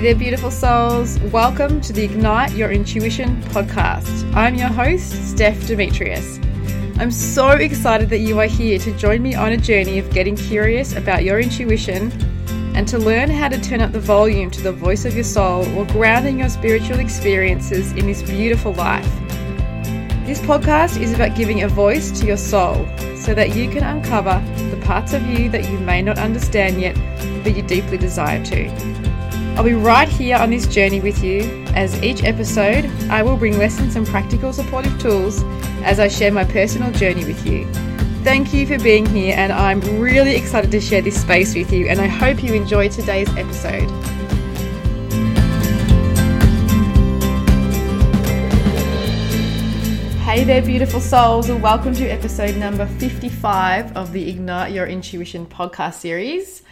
There, 0.00 0.14
beautiful 0.14 0.50
souls. 0.50 1.20
Welcome 1.24 1.82
to 1.82 1.92
the 1.92 2.02
Ignite 2.02 2.52
Your 2.52 2.70
Intuition 2.70 3.42
podcast. 3.42 4.34
I'm 4.34 4.54
your 4.54 4.68
host, 4.68 5.30
Steph 5.30 5.66
Demetrius. 5.66 6.40
I'm 6.98 7.10
so 7.10 7.50
excited 7.50 8.08
that 8.08 8.20
you 8.20 8.40
are 8.40 8.46
here 8.46 8.78
to 8.78 8.96
join 8.96 9.20
me 9.20 9.34
on 9.34 9.52
a 9.52 9.58
journey 9.58 9.98
of 9.98 10.10
getting 10.10 10.36
curious 10.36 10.96
about 10.96 11.22
your 11.22 11.38
intuition 11.38 12.10
and 12.74 12.88
to 12.88 12.96
learn 12.96 13.28
how 13.28 13.48
to 13.50 13.60
turn 13.60 13.82
up 13.82 13.92
the 13.92 14.00
volume 14.00 14.50
to 14.52 14.62
the 14.62 14.72
voice 14.72 15.04
of 15.04 15.14
your 15.14 15.22
soul 15.22 15.66
while 15.66 15.84
grounding 15.84 16.38
your 16.38 16.48
spiritual 16.48 16.98
experiences 16.98 17.92
in 17.92 18.06
this 18.06 18.22
beautiful 18.22 18.72
life. 18.72 19.04
This 20.24 20.40
podcast 20.40 20.98
is 20.98 21.12
about 21.12 21.36
giving 21.36 21.62
a 21.62 21.68
voice 21.68 22.10
to 22.20 22.26
your 22.26 22.38
soul 22.38 22.88
so 23.16 23.34
that 23.34 23.54
you 23.54 23.68
can 23.68 23.84
uncover 23.84 24.42
the 24.70 24.80
parts 24.82 25.12
of 25.12 25.26
you 25.26 25.50
that 25.50 25.70
you 25.70 25.78
may 25.80 26.00
not 26.00 26.18
understand 26.18 26.80
yet, 26.80 26.96
but 27.44 27.54
you 27.54 27.60
deeply 27.60 27.98
desire 27.98 28.42
to. 28.46 29.09
I'll 29.56 29.64
be 29.64 29.74
right 29.74 30.08
here 30.08 30.36
on 30.36 30.50
this 30.50 30.66
journey 30.66 31.00
with 31.00 31.22
you 31.22 31.42
as 31.74 32.02
each 32.02 32.22
episode 32.24 32.86
I 33.10 33.22
will 33.22 33.36
bring 33.36 33.58
lessons 33.58 33.94
and 33.96 34.06
practical 34.06 34.52
supportive 34.52 34.98
tools 34.98 35.42
as 35.82 36.00
I 36.00 36.08
share 36.08 36.32
my 36.32 36.44
personal 36.44 36.90
journey 36.92 37.24
with 37.24 37.46
you. 37.46 37.66
Thank 38.22 38.52
you 38.52 38.66
for 38.66 38.78
being 38.78 39.06
here, 39.06 39.34
and 39.36 39.50
I'm 39.50 39.80
really 39.98 40.34
excited 40.36 40.70
to 40.72 40.80
share 40.80 41.00
this 41.02 41.20
space 41.20 41.54
with 41.54 41.72
you. 41.72 41.88
And 41.88 42.00
I 42.00 42.06
hope 42.06 42.42
you 42.42 42.52
enjoy 42.52 42.88
today's 42.90 43.28
episode. 43.36 43.88
Hey 50.22 50.44
there, 50.44 50.62
beautiful 50.62 51.00
souls, 51.00 51.48
and 51.48 51.62
welcome 51.62 51.94
to 51.94 52.06
episode 52.06 52.56
number 52.56 52.86
55 52.86 53.96
of 53.96 54.12
the 54.12 54.28
Ignite 54.28 54.72
Your 54.72 54.86
Intuition 54.86 55.44
podcast 55.44 55.94
series. 55.94 56.62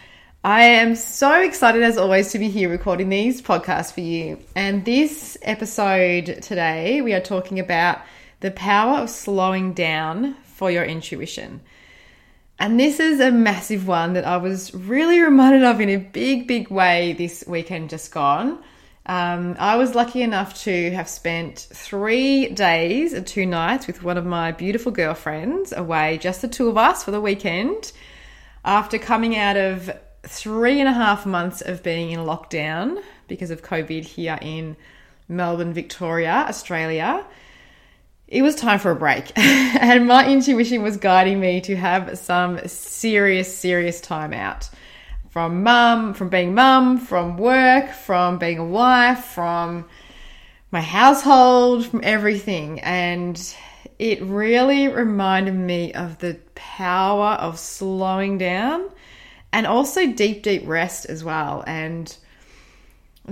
I 0.43 0.61
am 0.61 0.95
so 0.95 1.41
excited, 1.41 1.83
as 1.83 1.97
always, 1.97 2.31
to 2.31 2.39
be 2.39 2.47
here 2.47 2.69
recording 2.69 3.09
these 3.09 3.41
podcasts 3.41 3.91
for 3.91 3.99
you. 3.99 4.39
And 4.55 4.85
this 4.85 5.37
episode 5.41 6.41
today, 6.41 7.01
we 7.01 7.13
are 7.13 7.19
talking 7.19 7.59
about 7.59 7.99
the 8.39 8.51
power 8.51 8.99
of 8.99 9.09
slowing 9.09 9.73
down 9.73 10.35
for 10.45 10.71
your 10.71 10.85
intuition. 10.85 11.59
And 12.57 12.79
this 12.79 13.01
is 13.01 13.19
a 13.19 13.31
massive 13.31 13.85
one 13.85 14.13
that 14.13 14.23
I 14.23 14.37
was 14.37 14.73
really 14.73 15.19
reminded 15.19 15.63
of 15.63 15.81
in 15.81 15.89
a 15.89 15.97
big, 15.97 16.47
big 16.47 16.71
way 16.71 17.11
this 17.11 17.43
weekend 17.45 17.89
just 17.89 18.09
gone. 18.13 18.63
Um, 19.07 19.57
I 19.59 19.75
was 19.75 19.93
lucky 19.93 20.21
enough 20.21 20.63
to 20.63 20.91
have 20.91 21.09
spent 21.09 21.67
three 21.73 22.47
days 22.47 23.11
and 23.11 23.27
two 23.27 23.45
nights 23.45 23.87
with 23.87 24.03
one 24.03 24.17
of 24.17 24.25
my 24.25 24.53
beautiful 24.53 24.93
girlfriends 24.93 25.73
away, 25.73 26.17
just 26.17 26.41
the 26.41 26.47
two 26.47 26.69
of 26.69 26.77
us 26.77 27.03
for 27.03 27.11
the 27.11 27.19
weekend, 27.19 27.91
after 28.63 28.97
coming 28.97 29.35
out 29.35 29.57
of 29.57 29.91
three 30.23 30.79
and 30.79 30.89
a 30.89 30.93
half 30.93 31.25
months 31.25 31.61
of 31.61 31.83
being 31.83 32.11
in 32.11 32.19
lockdown 32.19 33.01
because 33.27 33.51
of 33.51 33.61
COVID 33.61 34.03
here 34.03 34.39
in 34.41 34.75
Melbourne, 35.27 35.73
Victoria, 35.73 36.45
Australia 36.47 37.25
it 38.29 38.43
was 38.43 38.55
time 38.55 38.79
for 38.79 38.91
a 38.91 38.95
break. 38.95 39.31
and 39.37 40.07
my 40.07 40.27
intuition 40.27 40.83
was 40.83 40.97
guiding 40.97 41.39
me 41.39 41.61
to 41.61 41.75
have 41.75 42.17
some 42.17 42.59
serious, 42.67 43.55
serious 43.55 43.99
time 43.99 44.33
out 44.33 44.69
from 45.31 45.63
mum, 45.63 46.13
from 46.13 46.29
being 46.29 46.53
mum, 46.53 46.97
from 46.99 47.37
work, 47.37 47.91
from 47.91 48.37
being 48.37 48.59
a 48.59 48.65
wife, 48.65 49.25
from 49.25 49.85
my 50.71 50.81
household, 50.81 51.85
from 51.85 52.01
everything. 52.03 52.79
And 52.81 53.55
it 53.97 54.21
really 54.21 54.87
reminded 54.87 55.55
me 55.55 55.93
of 55.93 56.19
the 56.19 56.39
power 56.55 57.33
of 57.33 57.57
slowing 57.57 58.37
down 58.37 58.89
and 59.51 59.65
also 59.65 60.11
deep, 60.11 60.43
deep 60.43 60.67
rest 60.67 61.05
as 61.05 61.23
well. 61.23 61.63
And 61.65 62.15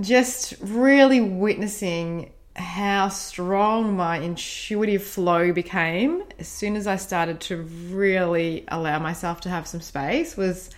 just 0.00 0.54
really 0.60 1.20
witnessing 1.20 2.32
how 2.54 3.08
strong 3.08 3.96
my 3.96 4.18
intuitive 4.18 5.02
flow 5.02 5.52
became 5.52 6.24
as 6.38 6.48
soon 6.48 6.76
as 6.76 6.86
I 6.86 6.96
started 6.96 7.40
to 7.42 7.62
really 7.62 8.64
allow 8.68 8.98
myself 8.98 9.40
to 9.42 9.48
have 9.48 9.66
some 9.66 9.80
space 9.80 10.36
was 10.36 10.70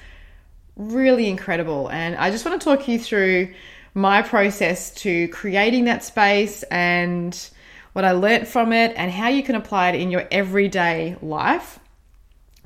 really 0.77 1.28
incredible. 1.28 1.89
And 1.89 2.17
I 2.17 2.31
just 2.31 2.45
want 2.45 2.61
to 2.61 2.65
talk 2.65 2.87
you 2.87 2.99
through 2.99 3.55
my 3.95 4.22
process 4.22 4.95
to 4.97 5.28
creating 5.28 5.84
that 5.87 6.05
space 6.05 6.62
and 6.65 7.37
what 7.93 8.05
I 8.05 8.12
learnt 8.12 8.47
from 8.47 8.72
it 8.72 8.93
and 8.97 9.11
how 9.11 9.28
you 9.28 9.43
can 9.43 9.57
apply 9.57 9.91
it 9.91 10.01
in 10.01 10.11
your 10.11 10.27
everyday 10.31 11.17
life. 11.22 11.81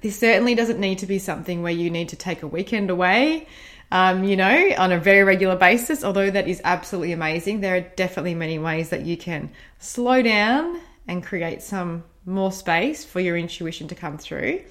This 0.05 0.19
certainly 0.19 0.55
doesn't 0.55 0.79
need 0.79 0.99
to 0.99 1.07
be 1.07 1.19
something 1.19 1.63
where 1.63 1.73
you 1.73 1.89
need 1.89 2.11
to 2.11 2.17
take 2.17 2.43
a 2.43 2.47
weekend 2.47 2.91
away 2.91 3.47
um, 3.91 4.25
you 4.25 4.37
know, 4.37 4.71
on 4.77 4.93
a 4.93 4.99
very 4.99 5.23
regular 5.23 5.57
basis, 5.57 6.05
although 6.05 6.31
that 6.31 6.47
is 6.47 6.61
absolutely 6.65 7.13
amazing. 7.13 7.61
There 7.61 7.77
are 7.77 7.81
definitely 7.81 8.35
many 8.35 8.59
ways 8.59 8.91
that 8.91 9.07
you 9.07 9.17
can 9.17 9.51
slow 9.79 10.21
down 10.21 10.81
and 11.07 11.23
create 11.23 11.63
some 11.63 12.05
more 12.27 12.51
space 12.53 13.05
for 13.05 13.21
your 13.21 13.39
intuition 13.39 13.89
to 13.89 13.95
come 13.95 14.19
through. 14.19 14.63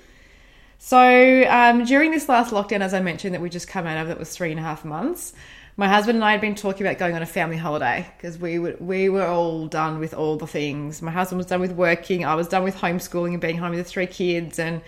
So, 0.78 1.46
um, 1.50 1.86
during 1.86 2.12
this 2.12 2.28
last 2.28 2.54
lockdown, 2.54 2.82
as 2.82 2.94
I 2.94 3.00
mentioned, 3.00 3.34
that 3.34 3.42
we 3.42 3.50
just 3.50 3.68
come 3.68 3.88
out 3.88 3.98
of, 3.98 4.10
that 4.10 4.20
was 4.20 4.36
three 4.36 4.52
and 4.52 4.60
a 4.60 4.64
half 4.64 4.84
months. 4.84 5.34
My 5.78 5.88
husband 5.88 6.18
and 6.18 6.26
I 6.26 6.34
had 6.34 6.42
been 6.42 6.54
talking 6.54 6.86
about 6.86 7.00
going 7.00 7.16
on 7.16 7.24
a 7.24 7.26
family 7.26 7.58
holiday 7.58 8.06
because 8.18 8.38
we 8.38 8.60
were, 8.60 8.76
we 8.80 9.10
were 9.10 9.26
all 9.26 9.68
done 9.68 10.00
with 10.00 10.14
all 10.14 10.36
the 10.36 10.46
things. 10.46 11.02
My 11.02 11.12
husband 11.12 11.38
was 11.38 11.48
done 11.48 11.62
with 11.62 11.72
working, 11.72 12.26
I 12.26 12.36
was 12.36 12.48
done 12.48 12.64
with 12.64 12.76
homeschooling 12.76 13.32
and 13.32 13.42
being 13.42 13.58
home 13.58 13.72
with 13.72 13.80
the 13.80 13.90
three 13.90 14.06
kids, 14.06 14.60
and 14.60 14.82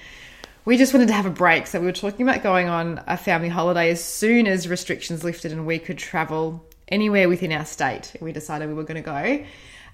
we 0.66 0.78
just 0.78 0.94
wanted 0.94 1.08
to 1.08 1.14
have 1.14 1.28
a 1.28 1.32
break. 1.32 1.68
So 1.68 1.80
we 1.80 1.86
were 1.86 1.92
talking 1.92 2.28
about 2.28 2.42
going 2.44 2.68
on 2.68 3.02
a 3.08 3.18
family 3.18 3.50
holiday 3.50 3.92
as 3.92 4.04
soon 4.04 4.48
as 4.48 4.68
restrictions 4.68 5.24
lifted 5.24 5.52
and 5.52 5.66
we 5.68 5.78
could 5.78 6.00
travel 6.00 6.66
anywhere 6.88 7.30
within 7.30 7.52
our 7.52 7.66
state. 7.66 8.16
We 8.20 8.32
decided 8.32 8.68
we 8.68 8.74
were 8.74 8.84
going 8.84 9.02
to 9.02 9.10
go. 9.10 9.46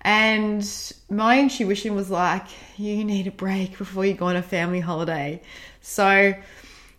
And 0.04 0.94
my 1.10 1.40
intuition 1.40 1.94
was 1.94 2.10
like, 2.10 2.46
you 2.78 3.04
need 3.04 3.28
a 3.28 3.32
break 3.32 3.78
before 3.78 4.06
you 4.06 4.14
go 4.14 4.28
on 4.28 4.36
a 4.36 4.42
family 4.42 4.80
holiday. 4.80 5.42
So 5.82 6.06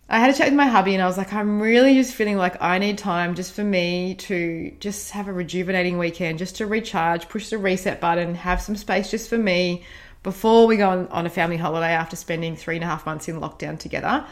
I 0.08 0.18
had 0.18 0.30
a 0.30 0.34
chat 0.34 0.48
with 0.48 0.54
my 0.54 0.66
hubby 0.66 0.92
and 0.92 1.02
I 1.02 1.06
was 1.06 1.16
like, 1.16 1.32
I'm 1.32 1.60
really 1.60 1.94
just 1.94 2.14
feeling 2.14 2.36
like 2.36 2.60
I 2.62 2.78
need 2.78 2.98
time 2.98 3.34
just 3.34 3.54
for 3.54 3.64
me 3.64 4.14
to 4.16 4.70
just 4.78 5.10
have 5.12 5.26
a 5.26 5.32
rejuvenating 5.32 5.96
weekend, 5.98 6.38
just 6.38 6.56
to 6.56 6.66
recharge, 6.66 7.28
push 7.28 7.48
the 7.48 7.58
reset 7.58 8.00
button, 8.00 8.34
have 8.34 8.60
some 8.60 8.76
space 8.76 9.10
just 9.10 9.30
for 9.30 9.38
me 9.38 9.84
before 10.22 10.66
we 10.66 10.76
go 10.76 10.88
on, 10.88 11.08
on 11.08 11.26
a 11.26 11.30
family 11.30 11.56
holiday 11.56 11.92
after 11.92 12.16
spending 12.16 12.56
three 12.56 12.76
and 12.76 12.84
a 12.84 12.86
half 12.86 13.06
months 13.06 13.28
in 13.28 13.40
lockdown 13.40 13.78
together. 13.78 14.24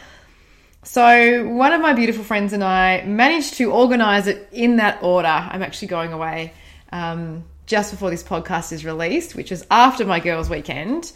So, 0.83 1.47
one 1.47 1.73
of 1.73 1.81
my 1.81 1.93
beautiful 1.93 2.25
friends 2.25 2.53
and 2.53 2.65
I 2.65 3.03
managed 3.03 3.55
to 3.55 3.71
organize 3.71 4.27
it 4.27 4.49
in 4.51 4.77
that 4.77 5.03
order. 5.03 5.29
I'm 5.29 5.63
actually 5.63 5.89
going 5.89 6.13
away 6.13 6.55
um, 6.91 7.45
just 7.67 7.91
before 7.91 8.11
this 8.11 8.23
podcast 8.23 8.73
is 8.73 8.85
released, 8.85 9.35
which 9.35 9.53
is 9.53 9.67
after 9.71 10.07
my 10.07 10.21
girls' 10.21 10.49
weekend. 10.49 11.13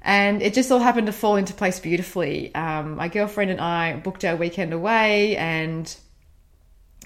And 0.00 0.42
it 0.42 0.54
just 0.54 0.72
all 0.72 0.80
happened 0.80 1.06
to 1.06 1.12
fall 1.12 1.36
into 1.36 1.52
place 1.52 1.78
beautifully. 1.78 2.54
Um, 2.54 2.96
my 2.96 3.08
girlfriend 3.08 3.50
and 3.50 3.60
I 3.60 3.96
booked 3.96 4.24
our 4.24 4.34
weekend 4.34 4.72
away, 4.72 5.36
and 5.36 5.94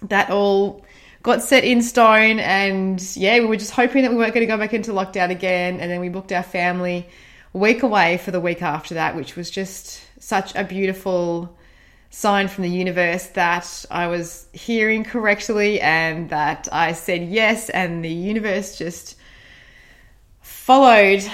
that 0.02 0.30
all 0.30 0.84
got 1.26 1.42
set 1.42 1.64
in 1.64 1.82
stone. 1.82 2.38
And 2.38 3.02
yeah, 3.16 3.40
we 3.40 3.46
were 3.46 3.56
just 3.56 3.72
hoping 3.72 4.02
that 4.02 4.12
we 4.12 4.16
weren't 4.16 4.32
going 4.32 4.46
to 4.46 4.50
go 4.50 4.56
back 4.56 4.72
into 4.72 4.92
lockdown 4.92 5.30
again. 5.30 5.80
And 5.80 5.90
then 5.90 6.00
we 6.00 6.08
booked 6.08 6.30
our 6.30 6.44
family 6.44 7.08
a 7.52 7.58
week 7.58 7.82
away 7.82 8.18
for 8.18 8.30
the 8.30 8.40
week 8.40 8.62
after 8.62 8.94
that, 8.94 9.16
which 9.16 9.34
was 9.34 9.50
just 9.50 10.00
such 10.20 10.54
a 10.54 10.62
beautiful 10.62 11.58
sign 12.10 12.46
from 12.46 12.62
the 12.62 12.70
universe 12.70 13.26
that 13.34 13.84
I 13.90 14.06
was 14.06 14.46
hearing 14.52 15.02
correctly 15.02 15.80
and 15.80 16.30
that 16.30 16.68
I 16.70 16.92
said 16.92 17.24
yes, 17.24 17.70
and 17.70 18.04
the 18.04 18.08
universe 18.08 18.78
just 18.78 19.16
followed 20.40 21.28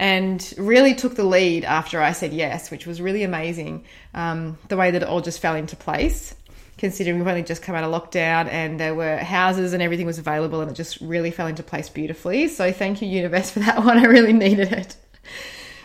and 0.00 0.52
really 0.58 0.94
took 0.94 1.14
the 1.14 1.24
lead 1.24 1.64
after 1.64 2.02
I 2.02 2.12
said 2.12 2.32
yes, 2.32 2.72
which 2.72 2.84
was 2.84 3.00
really 3.00 3.22
amazing. 3.22 3.84
Um, 4.12 4.58
the 4.68 4.76
way 4.76 4.90
that 4.90 5.02
it 5.02 5.08
all 5.08 5.20
just 5.20 5.38
fell 5.38 5.54
into 5.54 5.76
place 5.76 6.34
considering 6.78 7.18
we've 7.18 7.26
only 7.26 7.42
just 7.42 7.62
come 7.62 7.74
out 7.74 7.84
of 7.84 7.90
lockdown 7.90 8.48
and 8.48 8.78
there 8.78 8.94
were 8.94 9.16
houses 9.16 9.72
and 9.72 9.82
everything 9.82 10.06
was 10.06 10.18
available 10.18 10.60
and 10.60 10.70
it 10.70 10.74
just 10.74 11.00
really 11.00 11.30
fell 11.30 11.46
into 11.46 11.62
place 11.62 11.88
beautifully. 11.88 12.48
So 12.48 12.70
thank 12.72 13.00
you, 13.00 13.08
Universe, 13.08 13.50
for 13.52 13.60
that 13.60 13.84
one. 13.84 13.98
I 13.98 14.04
really 14.04 14.32
needed 14.32 14.72
it. 14.72 14.96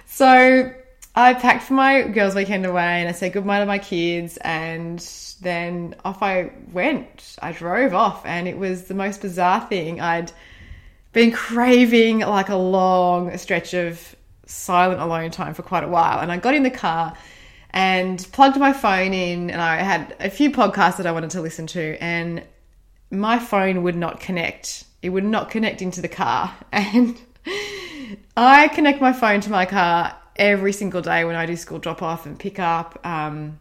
So 0.05 0.73
I 1.15 1.33
packed 1.33 1.63
for 1.63 1.73
my 1.73 2.03
girls' 2.03 2.35
weekend 2.35 2.65
away 2.65 2.99
and 2.99 3.07
I 3.07 3.13
said 3.13 3.33
goodbye 3.33 3.59
to 3.59 3.65
my 3.65 3.79
kids 3.79 4.37
and 4.37 4.99
then 5.41 5.95
off 6.03 6.21
I 6.21 6.51
went. 6.73 7.37
I 7.41 7.53
drove 7.53 7.93
off 7.93 8.25
and 8.25 8.47
it 8.47 8.57
was 8.57 8.85
the 8.85 8.93
most 8.93 9.21
bizarre 9.21 9.61
thing. 9.67 10.01
I'd 10.01 10.31
been 11.13 11.31
craving 11.31 12.19
like 12.19 12.49
a 12.49 12.55
long 12.55 13.35
stretch 13.37 13.73
of 13.73 14.15
silent 14.45 14.99
alone 14.99 15.31
time 15.31 15.53
for 15.53 15.63
quite 15.63 15.83
a 15.83 15.87
while 15.87 16.19
and 16.19 16.31
I 16.31 16.37
got 16.37 16.53
in 16.53 16.63
the 16.63 16.69
car 16.69 17.15
and 17.71 18.25
plugged 18.31 18.57
my 18.57 18.73
phone 18.73 19.13
in 19.13 19.49
and 19.49 19.61
I 19.61 19.77
had 19.77 20.15
a 20.19 20.29
few 20.29 20.51
podcasts 20.51 20.97
that 20.97 21.07
I 21.07 21.11
wanted 21.11 21.31
to 21.31 21.41
listen 21.41 21.67
to 21.67 21.97
and 22.01 22.43
my 23.09 23.39
phone 23.39 23.83
would 23.83 23.95
not 23.95 24.19
connect. 24.19 24.85
It 25.01 25.09
would 25.09 25.23
not 25.23 25.49
connect 25.49 25.81
into 25.81 26.01
the 26.01 26.07
car. 26.07 26.55
And 26.73 27.17
I 28.35 28.67
connect 28.67 29.01
my 29.01 29.13
phone 29.13 29.41
to 29.41 29.49
my 29.49 29.65
car 29.65 30.15
every 30.35 30.73
single 30.73 31.01
day 31.01 31.23
when 31.25 31.35
I 31.35 31.45
do 31.45 31.55
school 31.55 31.79
drop 31.79 32.01
off 32.01 32.25
and 32.25 32.37
pick 32.37 32.59
up. 32.59 32.99
Um, 33.05 33.59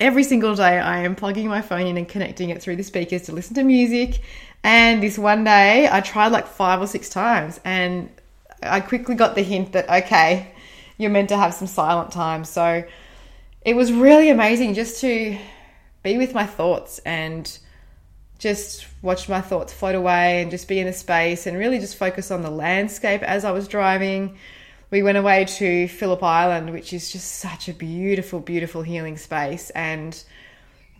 every 0.00 0.24
single 0.24 0.54
day 0.54 0.78
I 0.78 0.98
am 0.98 1.14
plugging 1.14 1.48
my 1.48 1.62
phone 1.62 1.86
in 1.86 1.96
and 1.96 2.08
connecting 2.08 2.50
it 2.50 2.62
through 2.62 2.76
the 2.76 2.82
speakers 2.82 3.22
to 3.22 3.32
listen 3.32 3.54
to 3.54 3.62
music. 3.62 4.20
And 4.62 5.02
this 5.02 5.18
one 5.18 5.44
day 5.44 5.88
I 5.90 6.00
tried 6.00 6.32
like 6.32 6.46
five 6.46 6.80
or 6.80 6.86
six 6.86 7.08
times 7.08 7.60
and 7.64 8.10
I 8.62 8.80
quickly 8.80 9.14
got 9.14 9.34
the 9.34 9.42
hint 9.42 9.72
that, 9.72 9.88
okay, 9.88 10.52
you're 10.98 11.10
meant 11.10 11.28
to 11.30 11.36
have 11.36 11.54
some 11.54 11.68
silent 11.68 12.12
time. 12.12 12.44
So 12.44 12.84
it 13.64 13.74
was 13.74 13.92
really 13.92 14.28
amazing 14.28 14.74
just 14.74 15.00
to 15.00 15.38
be 16.02 16.18
with 16.18 16.34
my 16.34 16.44
thoughts 16.44 16.98
and 17.00 17.58
just 18.38 18.86
watch 19.00 19.28
my 19.28 19.40
thoughts 19.40 19.72
float 19.72 19.94
away 19.94 20.42
and 20.42 20.50
just 20.50 20.68
be 20.68 20.78
in 20.78 20.86
the 20.86 20.92
space 20.92 21.46
and 21.46 21.56
really 21.56 21.78
just 21.78 21.96
focus 21.96 22.30
on 22.30 22.42
the 22.42 22.50
landscape 22.50 23.22
as 23.22 23.44
I 23.44 23.52
was 23.52 23.66
driving. 23.66 24.36
We 24.90 25.02
went 25.02 25.16
away 25.16 25.46
to 25.46 25.88
Phillip 25.88 26.22
Island, 26.22 26.70
which 26.70 26.92
is 26.92 27.10
just 27.10 27.36
such 27.36 27.68
a 27.68 27.72
beautiful, 27.72 28.38
beautiful 28.40 28.82
healing 28.82 29.16
space. 29.16 29.70
And 29.70 30.22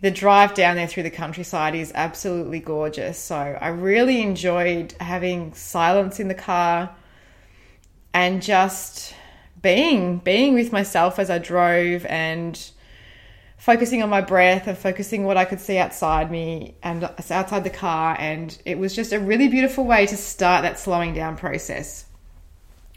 the 0.01 0.09
drive 0.09 0.55
down 0.55 0.75
there 0.75 0.87
through 0.87 1.03
the 1.03 1.11
countryside 1.11 1.75
is 1.75 1.91
absolutely 1.93 2.59
gorgeous. 2.59 3.19
So 3.19 3.35
I 3.35 3.67
really 3.67 4.23
enjoyed 4.23 4.95
having 4.99 5.53
silence 5.53 6.19
in 6.19 6.29
the 6.29 6.33
car 6.33 6.95
and 8.13 8.41
just 8.41 9.13
being 9.65 10.19
being 10.19 10.53
with 10.53 10.71
myself 10.71 11.17
as 11.17 11.31
I 11.31 11.39
drove 11.39 12.05
and 12.05 12.55
focusing 13.57 14.03
on 14.03 14.09
my 14.11 14.21
breath 14.21 14.67
and 14.67 14.77
focusing 14.77 15.23
what 15.23 15.37
I 15.37 15.45
could 15.45 15.59
see 15.59 15.79
outside 15.79 16.29
me 16.29 16.75
and 16.83 17.03
outside 17.03 17.63
the 17.63 17.71
car. 17.71 18.15
And 18.19 18.55
it 18.63 18.77
was 18.77 18.95
just 18.95 19.11
a 19.11 19.19
really 19.19 19.47
beautiful 19.47 19.83
way 19.83 20.05
to 20.05 20.15
start 20.15 20.61
that 20.61 20.77
slowing 20.77 21.15
down 21.15 21.35
process, 21.35 22.05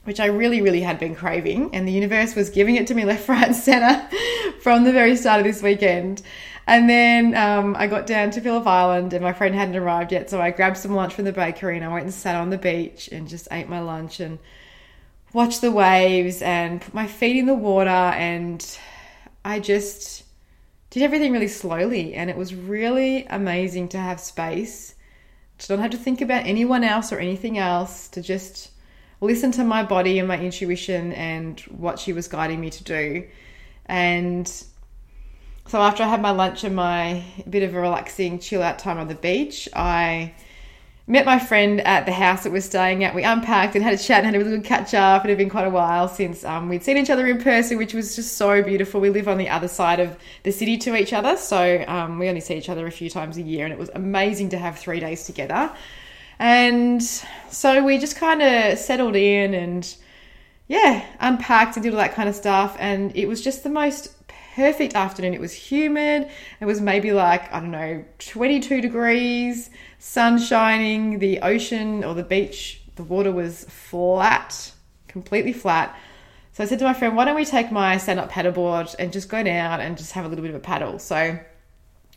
which 0.05 0.21
I 0.21 0.27
really, 0.27 0.61
really 0.61 0.83
had 0.83 0.99
been 0.99 1.15
craving. 1.15 1.75
And 1.75 1.89
the 1.89 1.93
universe 1.93 2.35
was 2.35 2.51
giving 2.51 2.77
it 2.77 2.87
to 2.89 2.95
me 2.95 3.05
left, 3.07 3.31
right, 3.31 3.47
and 3.47 3.57
center 3.57 4.07
from 4.61 4.85
the 4.85 4.93
very 4.93 5.17
start 5.17 5.41
of 5.41 5.47
this 5.47 5.63
weekend. 5.63 6.21
And 6.67 6.87
then 6.91 7.35
um, 7.35 7.77
I 7.79 7.87
got 7.87 8.07
down 8.07 8.31
to 8.33 8.43
Phillip 8.43 8.67
Island 8.67 9.15
and 9.15 9.25
my 9.25 9.33
friend 9.33 9.55
hadn't 9.55 9.77
arrived 9.77 10.13
yet. 10.13 10.29
So 10.29 10.39
I 10.39 10.51
grabbed 10.51 10.77
some 10.77 10.95
lunch 10.95 11.15
from 11.15 11.25
the 11.25 11.33
bakery 11.33 11.77
and 11.77 11.85
I 11.87 11.89
went 11.89 12.05
and 12.05 12.13
sat 12.13 12.35
on 12.35 12.51
the 12.51 12.59
beach 12.59 13.09
and 13.11 13.27
just 13.27 13.49
ate 13.51 13.71
my 13.71 13.81
lunch 13.81 14.21
and 14.21 14.39
watched 15.39 15.61
the 15.61 15.71
waves 15.71 16.43
and 16.43 16.81
put 16.81 16.93
my 16.93 17.07
feet 17.07 17.37
in 17.37 17.47
the 17.47 17.55
water. 17.55 17.89
And 17.89 18.61
I 19.45 19.61
just 19.61 20.25
did 20.91 21.05
everything 21.05 21.33
really 21.33 21.49
slowly, 21.49 22.15
and 22.15 22.29
it 22.29 22.37
was 22.37 22.53
really 22.55 23.25
amazing 23.27 23.89
to 23.91 23.99
have 23.99 24.19
space 24.19 24.97
to 25.59 25.77
not 25.77 25.83
have 25.83 25.91
to 25.91 25.97
think 25.97 26.21
about 26.21 26.47
anyone 26.47 26.85
else 26.85 27.13
or 27.13 27.19
anything 27.19 27.59
else, 27.59 28.09
to 28.09 28.23
just 28.23 28.71
listen 29.21 29.51
to 29.53 29.65
my 29.65 29.83
body 29.83 30.19
and 30.19 30.29
my 30.29 30.39
intuition 30.39 31.13
and 31.13 31.61
what 31.63 31.99
she 31.99 32.13
was 32.13 32.29
guiding 32.29 32.61
me 32.61 32.71
to 32.71 32.85
do. 32.85 33.27
And 33.87 34.47
so 35.67 35.81
after 35.81 36.05
I 36.05 36.09
had 36.09 36.23
my 36.23 36.31
lunch 36.31 36.63
and 36.65 36.77
my 36.77 37.25
bit 37.49 37.65
of 37.65 37.75
a 37.75 37.81
relaxing 37.81 38.39
chill 38.39 38.63
out 38.63 38.79
time 38.79 38.99
on 38.99 39.09
the 39.09 39.17
beach, 39.17 39.69
I 39.75 40.35
met 41.09 41.25
my 41.25 41.39
friend 41.39 41.81
at 41.81 42.05
the 42.05 42.13
house 42.13 42.45
that 42.45 42.53
we're 42.53 42.61
staying 42.61 43.03
at. 43.03 43.15
We 43.15 43.25
unpacked 43.25 43.75
and 43.75 43.83
had 43.83 43.95
a 43.95 43.99
chat 43.99 44.19
and 44.19 44.27
had 44.27 44.35
a 44.35 44.39
really 44.39 44.59
good 44.59 44.65
catch 44.65 44.93
up. 44.93 45.25
It 45.25 45.31
had 45.31 45.39
been 45.39 45.49
quite 45.49 45.67
a 45.67 45.71
while 45.71 46.07
since 46.07 46.45
um, 46.45 46.69
we'd 46.69 46.85
seen 46.85 46.99
each 46.99 47.09
other 47.09 47.27
in 47.27 47.43
person, 47.43 47.79
which 47.79 47.95
was 47.95 48.15
just 48.15 48.37
so 48.37 48.63
beautiful. 48.63 49.01
We 49.01 49.09
live 49.09 49.27
on 49.27 49.39
the 49.39 49.49
other 49.49 49.69
side 49.69 50.01
of 50.01 50.19
the 50.43 50.53
city 50.53 50.77
to 50.79 50.95
each 50.95 51.15
other, 51.15 51.39
so 51.39 51.83
um, 51.89 52.19
we 52.19 52.29
only 52.29 52.43
see 52.43 52.57
each 52.57 52.69
other 52.69 52.87
a 52.87 52.91
few 52.91 53.09
times 53.09 53.39
a 53.39 53.43
year, 53.43 53.65
and 53.65 53.73
it 53.73 53.79
was 53.79 53.91
amazing 53.95 54.51
to 54.51 54.59
have 54.59 54.79
three 54.79 55.01
days 55.01 55.25
together. 55.25 55.73
And 56.39 57.03
so 57.03 57.83
we 57.83 57.99
just 57.99 58.17
kind 58.17 58.43
of 58.43 58.79
settled 58.79 59.17
in 59.17 59.55
and 59.55 59.97
yeah, 60.69 61.05
unpacked 61.21 61.77
and 61.77 61.83
did 61.83 61.95
all 61.95 61.99
that 61.99 62.15
kind 62.15 62.29
of 62.29 62.35
stuff. 62.35 62.77
And 62.79 63.17
it 63.17 63.27
was 63.27 63.43
just 63.43 63.63
the 63.65 63.71
most 63.71 64.15
perfect 64.59 64.97
afternoon. 64.97 65.35
It 65.35 65.41
was 65.41 65.53
humid. 65.53 66.29
It 66.61 66.65
was 66.65 66.81
maybe 66.81 67.13
like, 67.13 67.53
I 67.53 67.61
don't 67.61 67.71
know, 67.71 68.05
22 68.19 68.81
degrees, 68.81 69.71
sun 70.01 70.37
shining, 70.37 71.21
the 71.21 71.43
ocean 71.43 72.03
or 72.03 72.13
the 72.13 72.25
beach, 72.25 72.83
the 72.97 73.05
water 73.05 73.31
was 73.31 73.67
flat, 73.67 74.73
completely 75.07 75.53
flat. 75.53 75.97
So 76.55 76.65
I 76.65 76.67
said 76.67 76.81
to 76.81 76.85
my 76.87 76.93
friend, 76.93 77.15
why 77.15 77.25
don't 77.25 77.37
we 77.37 77.45
take 77.45 77.71
my 77.71 77.99
stand 77.99 78.19
up 78.19 78.33
paddleboard 78.33 78.97
and 78.99 79.13
just 79.13 79.29
go 79.29 79.45
down 79.45 79.81
and 79.81 79.97
just 79.97 80.11
have 80.11 80.25
a 80.25 80.29
little 80.29 80.43
bit 80.43 80.51
of 80.51 80.57
a 80.57 80.61
paddle? 80.61 80.99
So 80.99 81.39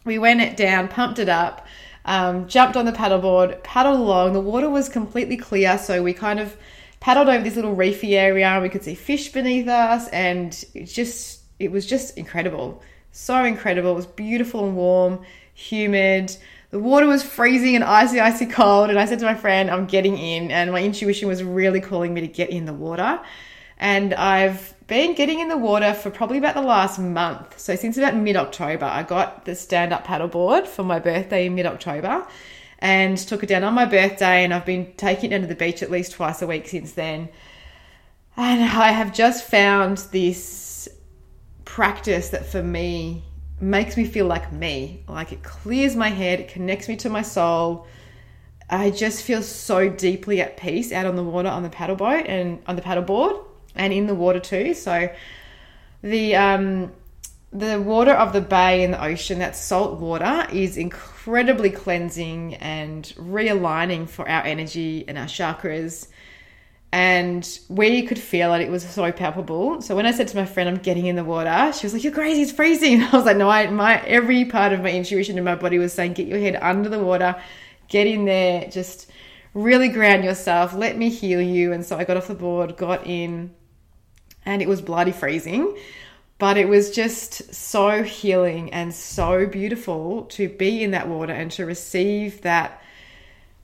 we 0.04 0.18
went 0.18 0.42
it 0.42 0.58
down, 0.58 0.88
pumped 0.88 1.20
it 1.20 1.30
up, 1.30 1.68
um, 2.06 2.48
jumped 2.48 2.76
on 2.76 2.86
the 2.86 2.92
paddleboard, 2.92 3.62
paddled 3.62 4.00
along. 4.00 4.34
The 4.34 4.42
water 4.42 4.68
was 4.68 4.90
completely 4.90 5.38
clear, 5.38 5.78
so 5.78 6.02
we 6.02 6.14
kind 6.14 6.40
of 6.40 6.58
paddled 7.02 7.30
over 7.30 7.44
this 7.44 7.56
little 7.56 7.76
reefy 7.76 8.16
area. 8.18 8.58
We 8.60 8.70
could 8.70 8.84
see 8.84 8.96
fish 8.96 9.32
beneath 9.32 9.68
us, 9.68 10.08
and 10.08 10.52
just 10.86 11.41
it 11.62 11.72
was 11.72 11.86
just 11.86 12.18
incredible. 12.18 12.82
So 13.12 13.44
incredible. 13.44 13.92
It 13.92 13.96
was 13.96 14.06
beautiful 14.06 14.66
and 14.66 14.76
warm, 14.76 15.22
humid. 15.54 16.36
The 16.72 16.80
water 16.80 17.06
was 17.06 17.24
freezing 17.24 17.76
and 17.76 17.84
icy, 17.84 18.20
icy 18.20 18.46
cold. 18.46 18.90
And 18.90 18.98
I 18.98 19.06
said 19.06 19.20
to 19.20 19.26
my 19.26 19.36
friend, 19.36 19.70
I'm 19.70 19.86
getting 19.86 20.18
in. 20.18 20.52
And 20.52 20.72
my 20.72 20.82
intuition 20.82 21.28
was 21.28 21.44
really 21.44 21.82
calling 21.82 22.14
me 22.14 22.22
to 22.22 22.28
get 22.28 22.50
in 22.50 22.66
the 22.66 22.74
water. 22.74 23.20
And 23.78 24.14
I've 24.14 24.74
been 24.88 25.14
getting 25.16 25.40
in 25.40 25.50
the 25.50 25.58
water 25.58 25.94
for 25.94 26.10
probably 26.10 26.38
about 26.38 26.56
the 26.56 26.62
last 26.62 27.00
month. 27.00 27.60
So 27.60 27.76
since 27.76 27.98
about 27.98 28.16
mid 28.16 28.38
October, 28.38 28.86
I 28.86 29.04
got 29.04 29.46
the 29.46 29.56
stand 29.56 29.92
up 29.92 30.06
paddleboard 30.06 30.68
for 30.68 30.84
my 30.84 31.00
birthday 31.00 31.48
in 31.48 31.56
mid 31.56 31.66
October 31.66 32.26
and 32.80 33.18
took 33.18 33.44
it 33.44 33.48
down 33.48 33.64
on 33.64 33.74
my 33.74 33.86
birthday. 33.86 34.44
And 34.44 34.54
I've 34.54 34.66
been 34.66 34.94
taking 34.98 35.26
it 35.26 35.30
down 35.32 35.42
to 35.42 35.48
the 35.48 35.56
beach 35.56 35.84
at 35.84 35.92
least 35.92 36.14
twice 36.14 36.42
a 36.42 36.48
week 36.48 36.68
since 36.68 36.94
then. 36.94 37.30
And 38.38 38.64
I 38.64 38.92
have 38.92 39.14
just 39.14 39.44
found 39.44 39.98
this 40.12 40.71
practice 41.72 42.32
that 42.32 42.46
for 42.46 42.62
me 42.62 43.24
makes 43.62 43.96
me 43.96 44.04
feel 44.04 44.26
like 44.26 44.52
me. 44.52 45.02
Like 45.08 45.32
it 45.32 45.42
clears 45.42 45.96
my 45.96 46.10
head, 46.10 46.42
it 46.42 46.50
connects 46.50 46.90
me 46.90 46.98
to 46.98 47.10
my 47.10 47.22
soul. 47.22 47.88
I 48.70 48.90
just 48.92 49.24
feel 49.24 49.42
so 49.42 49.88
deeply 49.88 50.42
at 50.42 50.58
peace 50.58 50.92
out 50.92 51.06
on 51.06 51.16
the 51.16 51.24
water 51.24 51.48
on 51.48 51.64
the 51.64 51.70
paddle 51.70 51.96
boat 51.96 52.26
and 52.28 52.62
on 52.68 52.76
the 52.76 52.82
paddle 52.82 53.04
board 53.04 53.38
and 53.74 53.94
in 53.94 54.06
the 54.06 54.14
water 54.14 54.42
too. 54.42 54.74
So 54.74 55.10
the 56.02 56.36
um 56.36 56.92
the 57.54 57.80
water 57.80 58.12
of 58.12 58.34
the 58.34 58.42
bay 58.42 58.84
and 58.84 58.94
the 58.94 59.02
ocean, 59.02 59.40
that 59.40 59.56
salt 59.56 59.98
water, 59.98 60.48
is 60.52 60.76
incredibly 60.76 61.70
cleansing 61.70 62.56
and 62.56 63.06
realigning 63.18 64.10
for 64.10 64.28
our 64.28 64.44
energy 64.44 65.06
and 65.08 65.18
our 65.18 65.26
chakras 65.26 66.08
and 66.94 67.60
we 67.70 68.04
could 68.04 68.20
feel 68.20 68.54
it. 68.54 68.62
It 68.62 68.70
was 68.70 68.84
so 68.84 69.12
palpable. 69.12 69.82
So 69.82 69.96
when 69.96 70.06
I 70.06 70.12
said 70.12 70.28
to 70.30 70.36
my 70.36 70.46
friend, 70.46 70.68
"I'm 70.68 70.78
getting 70.78 71.06
in 71.06 71.16
the 71.16 71.24
water," 71.24 71.72
she 71.74 71.86
was 71.86 71.94
like, 71.94 72.04
"You're 72.04 72.14
crazy! 72.14 72.42
It's 72.42 72.52
freezing." 72.52 73.02
I 73.12 73.12
was 73.12 73.26
like, 73.26 73.38
"No, 73.38 73.50
I, 73.50 73.68
my 73.68 74.02
every 74.02 74.46
part 74.46 74.74
of 74.74 74.82
my 74.82 74.92
intuition 74.92 75.38
in 75.38 75.44
my 75.44 75.56
body 75.56 75.78
was 75.78 75.94
saying, 75.94 76.14
get 76.14 76.28
your 76.28 76.40
head 76.40 76.58
under 76.62 76.90
the 76.90 77.00
water, 77.00 77.42
get 77.88 78.08
in 78.08 78.26
there, 78.26 78.68
just 78.70 79.10
really 79.54 79.90
ground 79.90 80.24
yourself. 80.24 80.74
Let 80.74 80.98
me 80.98 81.10
heal 81.10 81.42
you." 81.42 81.72
And 81.72 81.86
so 81.86 81.98
I 81.98 82.04
got 82.04 82.18
off 82.18 82.28
the 82.28 82.36
board, 82.36 82.76
got 82.76 83.08
in, 83.08 83.52
and 84.46 84.62
it 84.62 84.68
was 84.68 84.82
bloody 84.82 85.14
freezing. 85.14 85.78
But 86.40 86.58
it 86.58 86.68
was 86.68 86.90
just 86.90 87.54
so 87.54 88.02
healing 88.02 88.74
and 88.74 88.94
so 88.94 89.46
beautiful 89.46 90.24
to 90.32 90.50
be 90.50 90.84
in 90.84 90.92
that 90.92 91.08
water 91.08 91.34
and 91.34 91.52
to 91.52 91.68
receive 91.68 92.42
that 92.42 92.82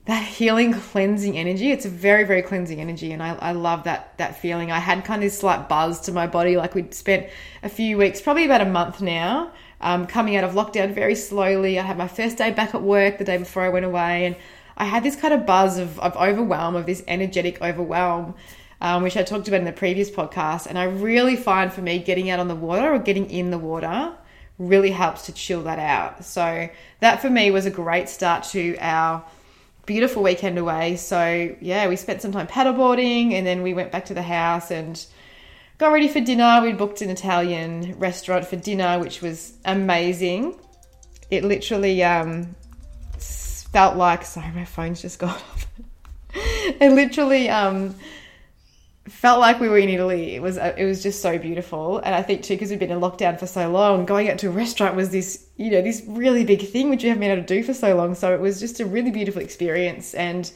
that 0.08 0.24
healing 0.24 0.72
cleansing 0.72 1.36
energy 1.36 1.70
it's 1.70 1.84
a 1.84 1.88
very 1.88 2.24
very 2.24 2.40
cleansing 2.40 2.80
energy 2.80 3.12
and 3.12 3.22
I, 3.22 3.34
I 3.34 3.52
love 3.52 3.84
that 3.84 4.16
that 4.16 4.40
feeling. 4.40 4.72
I 4.72 4.78
had 4.78 5.04
kind 5.04 5.22
of 5.22 5.26
this 5.26 5.38
slight 5.38 5.68
buzz 5.68 6.00
to 6.00 6.12
my 6.12 6.26
body 6.26 6.56
like 6.56 6.74
we'd 6.74 6.94
spent 6.94 7.28
a 7.62 7.68
few 7.68 7.98
weeks 7.98 8.22
probably 8.22 8.46
about 8.46 8.62
a 8.62 8.64
month 8.64 9.02
now 9.02 9.52
um, 9.82 10.06
coming 10.06 10.34
out 10.34 10.44
of 10.44 10.52
lockdown 10.52 10.94
very 10.94 11.14
slowly. 11.14 11.78
I 11.78 11.82
had 11.82 11.98
my 11.98 12.08
first 12.08 12.38
day 12.38 12.50
back 12.50 12.74
at 12.74 12.80
work 12.80 13.18
the 13.18 13.24
day 13.24 13.36
before 13.36 13.62
i 13.62 13.68
went 13.68 13.84
away 13.84 14.24
and 14.24 14.34
i 14.78 14.86
had 14.86 15.02
this 15.02 15.14
kind 15.14 15.34
of 15.34 15.44
buzz 15.44 15.76
of, 15.76 16.00
of 16.00 16.16
overwhelm 16.16 16.74
of 16.74 16.86
this 16.86 17.04
energetic 17.06 17.60
overwhelm 17.60 18.34
um, 18.80 19.02
which 19.02 19.16
i 19.18 19.22
talked 19.22 19.46
about 19.46 19.60
in 19.60 19.66
the 19.66 19.72
previous 19.72 20.10
podcast 20.10 20.66
and 20.66 20.78
i 20.78 20.84
really 20.84 21.36
find 21.36 21.70
for 21.70 21.82
me 21.82 21.98
getting 21.98 22.30
out 22.30 22.40
on 22.40 22.48
the 22.48 22.56
water 22.56 22.94
or 22.94 22.98
getting 22.98 23.28
in 23.28 23.50
the 23.50 23.58
water 23.58 24.14
really 24.58 24.90
helps 24.90 25.26
to 25.26 25.32
chill 25.32 25.62
that 25.62 25.78
out. 25.78 26.24
So 26.24 26.68
that 27.00 27.22
for 27.22 27.30
me 27.30 27.50
was 27.50 27.64
a 27.64 27.70
great 27.70 28.08
start 28.08 28.44
to 28.44 28.76
our 28.78 29.24
beautiful 29.88 30.22
weekend 30.22 30.58
away. 30.58 30.96
So 30.96 31.56
yeah, 31.60 31.88
we 31.88 31.96
spent 31.96 32.20
some 32.20 32.30
time 32.30 32.46
paddleboarding 32.46 33.32
and 33.32 33.46
then 33.46 33.62
we 33.62 33.72
went 33.72 33.90
back 33.90 34.04
to 34.04 34.14
the 34.14 34.22
house 34.22 34.70
and 34.70 35.04
got 35.78 35.92
ready 35.92 36.08
for 36.08 36.20
dinner. 36.20 36.60
We 36.62 36.72
booked 36.74 37.00
an 37.00 37.08
Italian 37.08 37.98
restaurant 37.98 38.46
for 38.46 38.56
dinner, 38.56 38.98
which 38.98 39.22
was 39.22 39.54
amazing. 39.64 40.60
It 41.30 41.42
literally 41.42 42.04
um, 42.04 42.54
felt 43.18 43.96
like 43.96 44.26
sorry, 44.26 44.52
my 44.52 44.66
phone's 44.66 45.00
just 45.00 45.18
gone 45.18 45.30
off. 45.30 45.66
it 46.34 46.92
literally 46.92 47.48
um, 47.48 47.94
felt 49.08 49.40
like 49.40 49.60
we 49.60 49.68
were 49.68 49.78
in 49.78 49.88
Italy. 49.88 50.34
It 50.34 50.42
was 50.42 50.58
uh, 50.58 50.74
it 50.76 50.84
was 50.84 51.02
just 51.02 51.22
so 51.22 51.38
beautiful, 51.38 51.98
and 51.98 52.14
I 52.14 52.22
think 52.22 52.42
too 52.42 52.54
because 52.54 52.70
we've 52.70 52.78
been 52.78 52.90
in 52.90 53.00
lockdown 53.00 53.38
for 53.38 53.46
so 53.46 53.70
long, 53.70 54.06
going 54.06 54.28
out 54.30 54.38
to 54.38 54.48
a 54.48 54.50
restaurant 54.50 54.96
was 54.96 55.10
this 55.10 55.46
you 55.56 55.70
know 55.70 55.82
this 55.82 56.02
really 56.06 56.44
big 56.44 56.62
thing 56.66 56.90
which 56.90 57.02
we 57.02 57.08
haven't 57.08 57.20
been 57.20 57.30
able 57.30 57.42
to 57.42 57.54
do 57.54 57.62
for 57.62 57.74
so 57.74 57.94
long. 57.96 58.14
So 58.14 58.34
it 58.34 58.40
was 58.40 58.60
just 58.60 58.80
a 58.80 58.86
really 58.86 59.10
beautiful 59.10 59.42
experience, 59.42 60.14
and 60.14 60.50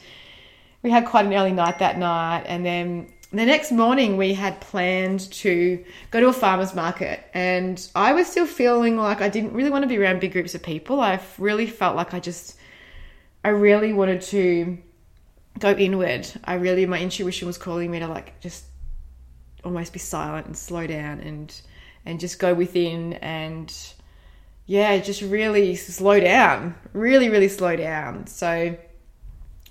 we 0.82 0.90
had 0.90 1.06
quite 1.06 1.26
an 1.26 1.34
early 1.34 1.52
night 1.52 1.78
that 1.78 1.98
night, 1.98 2.44
and 2.46 2.64
then 2.64 3.12
the 3.32 3.46
next 3.46 3.72
morning 3.72 4.18
we 4.18 4.34
had 4.34 4.60
planned 4.60 5.20
to 5.32 5.82
go 6.10 6.20
to 6.20 6.28
a 6.28 6.32
farmer's 6.34 6.74
market 6.74 7.24
and 7.32 7.88
I 7.94 8.12
was 8.12 8.26
still 8.26 8.44
feeling 8.44 8.98
like 8.98 9.22
I 9.22 9.30
didn't 9.30 9.54
really 9.54 9.70
want 9.70 9.84
to 9.84 9.88
be 9.88 9.96
around 9.96 10.20
big 10.20 10.32
groups 10.32 10.54
of 10.54 10.62
people. 10.62 11.00
I 11.00 11.18
really 11.38 11.66
felt 11.66 11.96
like 11.96 12.12
I 12.12 12.20
just 12.20 12.58
I 13.42 13.48
really 13.48 13.94
wanted 13.94 14.20
to 14.22 14.76
go 15.58 15.72
inward. 15.72 16.28
I 16.44 16.54
really 16.54 16.86
my 16.86 16.98
intuition 16.98 17.46
was 17.46 17.58
calling 17.58 17.90
me 17.90 17.98
to 18.00 18.08
like 18.08 18.40
just 18.40 18.64
almost 19.64 19.92
be 19.92 19.98
silent 19.98 20.46
and 20.46 20.56
slow 20.56 20.86
down 20.86 21.20
and 21.20 21.60
and 22.04 22.18
just 22.18 22.38
go 22.38 22.52
within 22.54 23.14
and 23.14 23.74
yeah, 24.66 24.96
just 24.98 25.22
really 25.22 25.74
slow 25.76 26.20
down. 26.20 26.74
Really 26.92 27.28
really 27.28 27.48
slow 27.48 27.76
down. 27.76 28.26
So 28.26 28.76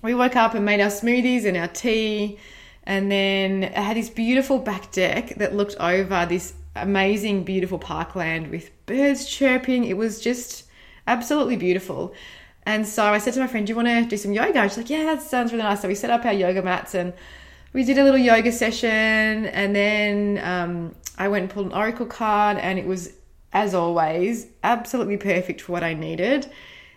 we 0.02 0.14
woke 0.14 0.36
up 0.36 0.54
and 0.54 0.64
made 0.64 0.80
our 0.80 0.90
smoothies 0.90 1.44
and 1.44 1.56
our 1.56 1.68
tea 1.68 2.38
and 2.84 3.10
then 3.10 3.64
it 3.64 3.72
had 3.74 3.96
this 3.96 4.10
beautiful 4.10 4.58
back 4.58 4.90
deck 4.90 5.34
that 5.36 5.54
looked 5.54 5.76
over 5.78 6.26
this 6.26 6.54
amazing, 6.74 7.44
beautiful 7.44 7.78
parkland 7.78 8.50
with 8.50 8.70
birds 8.86 9.26
chirping. 9.26 9.84
It 9.84 9.96
was 9.96 10.20
just 10.20 10.64
absolutely 11.06 11.56
beautiful. 11.56 12.14
And 12.64 12.86
so 12.86 13.04
I 13.04 13.18
said 13.18 13.34
to 13.34 13.40
my 13.40 13.46
friend, 13.46 13.66
Do 13.66 13.72
you 13.72 13.76
want 13.76 13.88
to 13.88 14.04
do 14.04 14.16
some 14.16 14.32
yoga? 14.32 14.68
She's 14.68 14.78
like, 14.78 14.90
Yeah, 14.90 15.04
that 15.04 15.22
sounds 15.22 15.52
really 15.52 15.64
nice. 15.64 15.82
So 15.82 15.88
we 15.88 15.94
set 15.94 16.10
up 16.10 16.24
our 16.24 16.32
yoga 16.32 16.62
mats 16.62 16.94
and 16.94 17.12
we 17.72 17.84
did 17.84 17.98
a 17.98 18.04
little 18.04 18.18
yoga 18.18 18.52
session. 18.52 18.88
And 18.88 19.74
then 19.74 20.38
um, 20.44 20.94
I 21.18 21.28
went 21.28 21.44
and 21.44 21.50
pulled 21.52 21.66
an 21.66 21.72
oracle 21.72 22.06
card, 22.06 22.58
and 22.58 22.78
it 22.78 22.86
was, 22.86 23.12
as 23.52 23.74
always, 23.74 24.46
absolutely 24.62 25.16
perfect 25.16 25.60
for 25.62 25.72
what 25.72 25.82
I 25.82 25.94
needed. 25.94 26.50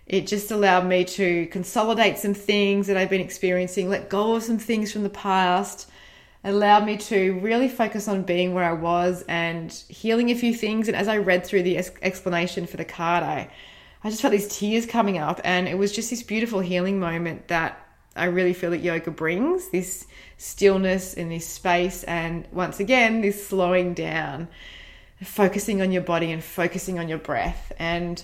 It 0.05 0.27
just 0.27 0.51
allowed 0.51 0.85
me 0.85 1.03
to 1.05 1.47
consolidate 1.47 2.19
some 2.19 2.35
things 2.35 2.87
that 2.87 2.97
I've 2.97 3.09
been 3.09 3.21
experiencing, 3.21 3.89
let 3.89 4.09
go 4.09 4.35
of 4.35 4.43
some 4.43 4.59
things 4.59 4.91
from 4.91 5.01
the 5.01 5.09
past, 5.09 5.89
allowed 6.43 6.85
me 6.85 6.95
to 6.97 7.39
really 7.39 7.67
focus 7.67 8.07
on 8.07 8.21
being 8.21 8.53
where 8.53 8.63
I 8.63 8.73
was 8.73 9.23
and 9.27 9.71
healing 9.89 10.29
a 10.29 10.35
few 10.35 10.53
things. 10.53 10.87
And 10.87 10.95
as 10.95 11.07
I 11.07 11.17
read 11.17 11.43
through 11.43 11.63
the 11.63 11.77
explanation 12.03 12.67
for 12.67 12.77
the 12.77 12.85
card, 12.85 13.23
I, 13.23 13.49
I 14.05 14.09
just 14.09 14.21
felt 14.21 14.33
these 14.33 14.47
tears 14.47 14.85
coming 14.85 15.17
up, 15.17 15.41
and 15.43 15.67
it 15.67 15.79
was 15.79 15.91
just 15.91 16.11
this 16.11 16.21
beautiful 16.21 16.59
healing 16.59 16.99
moment 16.99 17.47
that 17.47 17.83
I 18.15 18.25
really 18.25 18.53
feel 18.53 18.69
that 18.69 18.83
yoga 18.83 19.09
brings 19.09 19.69
this 19.69 20.05
stillness 20.37 21.15
in 21.15 21.29
this 21.29 21.47
space, 21.47 22.03
and 22.03 22.47
once 22.51 22.79
again, 22.79 23.21
this 23.21 23.47
slowing 23.47 23.95
down, 23.95 24.47
focusing 25.23 25.81
on 25.81 25.91
your 25.91 26.03
body 26.03 26.31
and 26.31 26.43
focusing 26.43 26.99
on 26.99 27.09
your 27.09 27.17
breath. 27.17 27.73
And 27.79 28.23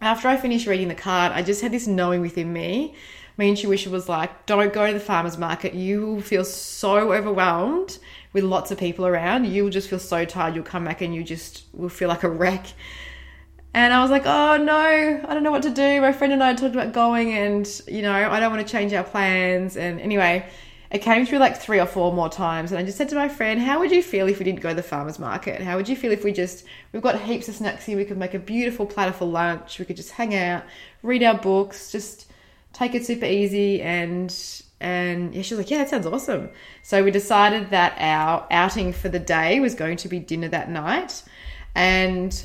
after 0.00 0.28
I 0.28 0.38
finished 0.38 0.66
reading 0.66 0.88
the 0.88 0.94
card, 0.94 1.32
I 1.32 1.42
just 1.42 1.60
had 1.60 1.72
this 1.72 1.86
knowing 1.86 2.22
within 2.22 2.50
me. 2.50 2.94
My 3.36 3.44
intuition 3.44 3.92
was 3.92 4.08
like, 4.08 4.46
don't 4.46 4.72
go 4.72 4.86
to 4.86 4.94
the 4.94 4.98
farmer's 4.98 5.36
market. 5.36 5.74
You 5.74 6.06
will 6.06 6.22
feel 6.22 6.44
so 6.46 7.12
overwhelmed 7.12 7.98
with 8.32 8.44
lots 8.44 8.70
of 8.70 8.78
people 8.78 9.06
around. 9.06 9.44
You 9.44 9.64
will 9.64 9.70
just 9.70 9.90
feel 9.90 9.98
so 9.98 10.24
tired. 10.24 10.54
You'll 10.54 10.64
come 10.64 10.86
back 10.86 11.02
and 11.02 11.14
you 11.14 11.22
just 11.22 11.64
will 11.74 11.90
feel 11.90 12.08
like 12.08 12.22
a 12.22 12.30
wreck. 12.30 12.64
And 13.72 13.92
I 13.92 14.00
was 14.02 14.10
like, 14.10 14.26
oh 14.26 14.56
no, 14.56 14.76
I 14.76 15.32
don't 15.34 15.42
know 15.42 15.52
what 15.52 15.62
to 15.62 15.70
do. 15.70 16.00
My 16.00 16.12
friend 16.12 16.32
and 16.32 16.42
I 16.42 16.54
talked 16.54 16.74
about 16.74 16.92
going, 16.92 17.32
and 17.32 17.80
you 17.86 18.02
know, 18.02 18.12
I 18.12 18.40
don't 18.40 18.52
want 18.52 18.66
to 18.66 18.70
change 18.70 18.92
our 18.92 19.04
plans. 19.04 19.76
And 19.76 20.00
anyway, 20.00 20.44
it 20.90 20.98
came 21.02 21.24
through 21.24 21.38
like 21.38 21.56
three 21.56 21.78
or 21.78 21.86
four 21.86 22.12
more 22.12 22.28
times, 22.28 22.72
and 22.72 22.78
I 22.80 22.82
just 22.82 22.98
said 22.98 23.08
to 23.10 23.14
my 23.14 23.28
friend, 23.28 23.60
"How 23.60 23.78
would 23.78 23.92
you 23.92 24.02
feel 24.02 24.26
if 24.26 24.40
we 24.40 24.44
didn't 24.44 24.60
go 24.60 24.70
to 24.70 24.74
the 24.74 24.82
farmers 24.82 25.20
market? 25.20 25.62
How 25.62 25.76
would 25.76 25.88
you 25.88 25.94
feel 25.94 26.10
if 26.10 26.24
we 26.24 26.32
just 26.32 26.64
we've 26.92 27.02
got 27.02 27.20
heaps 27.20 27.48
of 27.48 27.54
snacks 27.54 27.86
here? 27.86 27.96
We 27.96 28.04
could 28.04 28.18
make 28.18 28.34
a 28.34 28.40
beautiful 28.40 28.86
platter 28.86 29.12
for 29.12 29.26
lunch. 29.26 29.78
We 29.78 29.84
could 29.84 29.96
just 29.96 30.10
hang 30.10 30.34
out, 30.34 30.64
read 31.04 31.22
our 31.22 31.38
books, 31.38 31.92
just 31.92 32.26
take 32.72 32.96
it 32.96 33.06
super 33.06 33.26
easy." 33.26 33.80
And 33.82 34.34
and 34.80 35.32
yeah, 35.32 35.42
she 35.42 35.54
was 35.54 35.58
like, 35.64 35.70
"Yeah, 35.70 35.78
that 35.78 35.90
sounds 35.90 36.06
awesome." 36.06 36.50
So 36.82 37.04
we 37.04 37.12
decided 37.12 37.70
that 37.70 37.94
our 38.00 38.48
outing 38.50 38.92
for 38.92 39.08
the 39.08 39.20
day 39.20 39.60
was 39.60 39.76
going 39.76 39.96
to 39.98 40.08
be 40.08 40.18
dinner 40.18 40.48
that 40.48 40.68
night, 40.68 41.22
and 41.76 42.44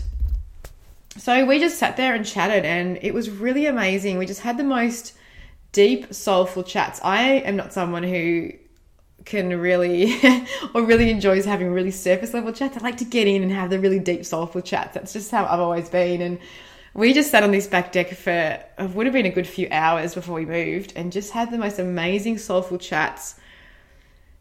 so 1.26 1.44
we 1.44 1.58
just 1.58 1.80
sat 1.80 1.98
there 1.98 2.14
and 2.14 2.24
chatted, 2.24 2.66
and 2.66 3.00
it 3.02 3.12
was 3.12 3.32
really 3.32 3.66
amazing. 3.66 4.20
We 4.20 4.28
just 4.28 4.42
had 4.42 4.58
the 4.60 4.64
most 4.64 5.16
deep, 5.72 6.14
soulful 6.14 6.62
chats. 6.62 7.00
I 7.04 7.40
am 7.40 7.56
not 7.56 7.74
someone 7.74 8.04
who 8.04 8.52
can 9.26 9.50
really 9.60 10.20
or 10.76 10.84
really 10.84 11.10
enjoys 11.10 11.44
having 11.44 11.72
really 11.72 11.90
surface 11.90 12.36
level 12.36 12.54
chats. 12.54 12.78
I 12.78 12.82
like 12.82 12.98
to 12.98 13.06
get 13.06 13.28
in 13.28 13.42
and 13.42 13.52
have 13.52 13.72
the 13.72 13.80
really 13.80 13.98
deep, 13.98 14.24
soulful 14.24 14.62
chats. 14.62 14.94
That's 14.94 15.14
just 15.14 15.32
how 15.32 15.48
I've 15.48 15.60
always 15.60 15.90
been. 15.90 16.22
And 16.22 16.38
we 16.94 17.12
just 17.12 17.32
sat 17.32 17.42
on 17.42 17.50
this 17.50 17.66
back 17.66 17.92
deck 17.92 18.12
for 18.12 18.30
it 18.30 18.90
would 18.94 19.08
have 19.08 19.14
been 19.14 19.26
a 19.26 19.32
good 19.32 19.48
few 19.48 19.68
hours 19.72 20.14
before 20.14 20.36
we 20.36 20.46
moved 20.46 20.94
and 20.96 21.12
just 21.12 21.32
had 21.32 21.50
the 21.50 21.58
most 21.58 21.80
amazing, 21.80 22.38
soulful 22.38 22.78
chats. 22.78 23.34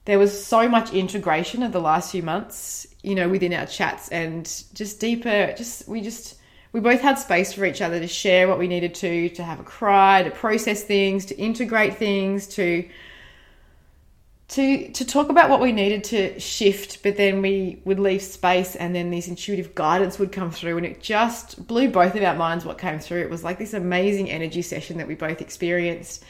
There 0.04 0.18
was 0.18 0.44
so 0.44 0.68
much 0.68 0.92
integration 0.92 1.62
of 1.62 1.72
the 1.72 1.80
last 1.80 2.12
few 2.12 2.22
months, 2.22 2.86
you 3.02 3.14
know, 3.14 3.30
within 3.30 3.54
our 3.54 3.64
chats 3.64 4.10
and 4.10 4.44
just 4.74 5.00
deeper, 5.00 5.54
just 5.56 5.88
we 5.88 6.02
just 6.02 6.36
we 6.74 6.80
both 6.80 7.00
had 7.00 7.14
space 7.20 7.52
for 7.52 7.64
each 7.64 7.80
other 7.80 8.00
to 8.00 8.08
share 8.08 8.48
what 8.48 8.58
we 8.58 8.66
needed 8.66 8.96
to, 8.96 9.28
to 9.28 9.44
have 9.44 9.60
a 9.60 9.62
cry, 9.62 10.24
to 10.24 10.30
process 10.32 10.82
things, 10.82 11.24
to 11.26 11.38
integrate 11.38 11.96
things, 11.96 12.48
to 12.48 12.86
to 14.48 14.88
to 14.92 15.04
talk 15.06 15.28
about 15.30 15.48
what 15.48 15.60
we 15.60 15.70
needed 15.70 16.02
to 16.04 16.38
shift, 16.40 17.02
but 17.04 17.16
then 17.16 17.40
we 17.40 17.80
would 17.84 18.00
leave 18.00 18.20
space 18.22 18.74
and 18.74 18.92
then 18.92 19.10
this 19.10 19.28
intuitive 19.28 19.74
guidance 19.76 20.18
would 20.18 20.32
come 20.32 20.50
through 20.50 20.76
and 20.76 20.84
it 20.84 21.00
just 21.00 21.64
blew 21.68 21.88
both 21.88 22.16
of 22.16 22.22
our 22.24 22.34
minds 22.34 22.64
what 22.64 22.76
came 22.76 22.98
through. 22.98 23.20
It 23.20 23.30
was 23.30 23.44
like 23.44 23.58
this 23.58 23.72
amazing 23.72 24.28
energy 24.28 24.60
session 24.60 24.98
that 24.98 25.06
we 25.06 25.14
both 25.14 25.40
experienced. 25.40 26.24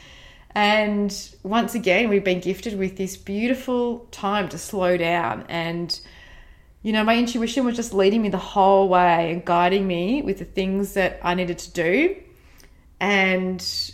And 0.53 1.13
once 1.41 1.73
again, 1.73 2.07
we've 2.07 2.23
been 2.23 2.39
gifted 2.39 2.77
with 2.77 2.97
this 2.97 3.17
beautiful 3.17 4.07
time 4.11 4.47
to 4.49 4.59
slow 4.59 4.95
down 4.95 5.43
and 5.49 5.99
you 6.85 6.93
know, 6.93 7.03
my 7.03 7.17
intuition 7.17 7.65
was 7.65 7.75
just 7.75 7.95
leading 7.95 8.21
me 8.21 8.29
the 8.29 8.37
whole 8.37 8.87
way 8.87 9.31
and 9.31 9.43
guiding 9.43 9.87
me 9.87 10.21
with 10.21 10.37
the 10.37 10.45
things 10.45 10.93
that 10.93 11.19
I 11.23 11.33
needed 11.33 11.57
to 11.57 11.71
do. 11.71 12.15
And 12.99 13.91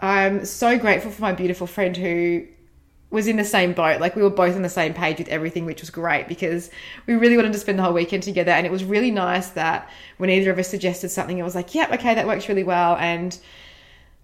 I'm 0.00 0.46
so 0.46 0.78
grateful 0.78 1.10
for 1.10 1.20
my 1.20 1.32
beautiful 1.32 1.66
friend 1.66 1.94
who 1.94 2.46
was 3.10 3.26
in 3.26 3.36
the 3.36 3.44
same 3.44 3.74
boat. 3.74 4.00
Like 4.00 4.16
we 4.16 4.22
were 4.22 4.30
both 4.30 4.56
on 4.56 4.62
the 4.62 4.70
same 4.70 4.94
page 4.94 5.18
with 5.18 5.28
everything, 5.28 5.66
which 5.66 5.82
was 5.82 5.90
great 5.90 6.28
because 6.28 6.70
we 7.04 7.12
really 7.12 7.36
wanted 7.36 7.52
to 7.52 7.58
spend 7.58 7.78
the 7.78 7.82
whole 7.82 7.92
weekend 7.92 8.22
together. 8.22 8.52
And 8.52 8.64
it 8.64 8.72
was 8.72 8.84
really 8.84 9.10
nice 9.10 9.50
that 9.50 9.90
when 10.16 10.30
either 10.30 10.50
of 10.50 10.58
us 10.58 10.68
suggested 10.68 11.10
something, 11.10 11.36
it 11.36 11.42
was 11.42 11.54
like, 11.54 11.74
yep, 11.74 11.90
yeah, 11.90 11.96
okay, 11.96 12.14
that 12.14 12.26
works 12.26 12.48
really 12.48 12.64
well. 12.64 12.96
And 12.96 13.38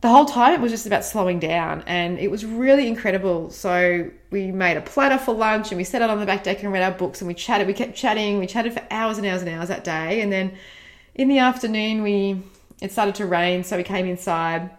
the 0.01 0.09
whole 0.09 0.27
time 0.27 0.55
it 0.55 0.61
was 0.61 0.71
just 0.71 0.87
about 0.87 1.05
slowing 1.05 1.41
down 1.41 1.83
and 1.87 2.19
it 2.19 2.31
was 2.31 2.45
really 2.45 2.87
incredible. 2.87 3.51
So 3.51 4.09
we 4.31 4.53
made 4.53 4.77
a 4.77 4.81
platter 4.81 5.19
for 5.19 5.35
lunch 5.35 5.73
and 5.73 5.77
we 5.77 5.85
sat 5.85 6.03
out 6.03 6.11
on 6.11 6.21
the 6.21 6.27
back 6.27 6.45
deck 6.45 6.63
and 6.63 6.73
read 6.73 6.85
our 6.85 6.93
books 6.93 7.21
and 7.21 7.27
we 7.27 7.35
chatted. 7.35 7.67
We 7.67 7.75
kept 7.75 7.97
chatting. 7.97 8.39
We 8.39 8.47
chatted 8.47 8.73
for 8.75 8.83
hours 8.91 9.19
and 9.19 9.27
hours 9.27 9.43
and 9.43 9.51
hours 9.51 9.69
that 9.69 9.83
day. 9.83 10.21
And 10.21 10.33
then 10.33 10.57
in 11.15 11.27
the 11.29 11.39
afternoon, 11.39 12.03
we 12.03 12.43
it 12.81 12.93
started 12.93 13.17
to 13.17 13.27
rain, 13.27 13.65
so 13.65 13.77
we 13.77 13.83
came 13.83 14.07
inside 14.07 14.71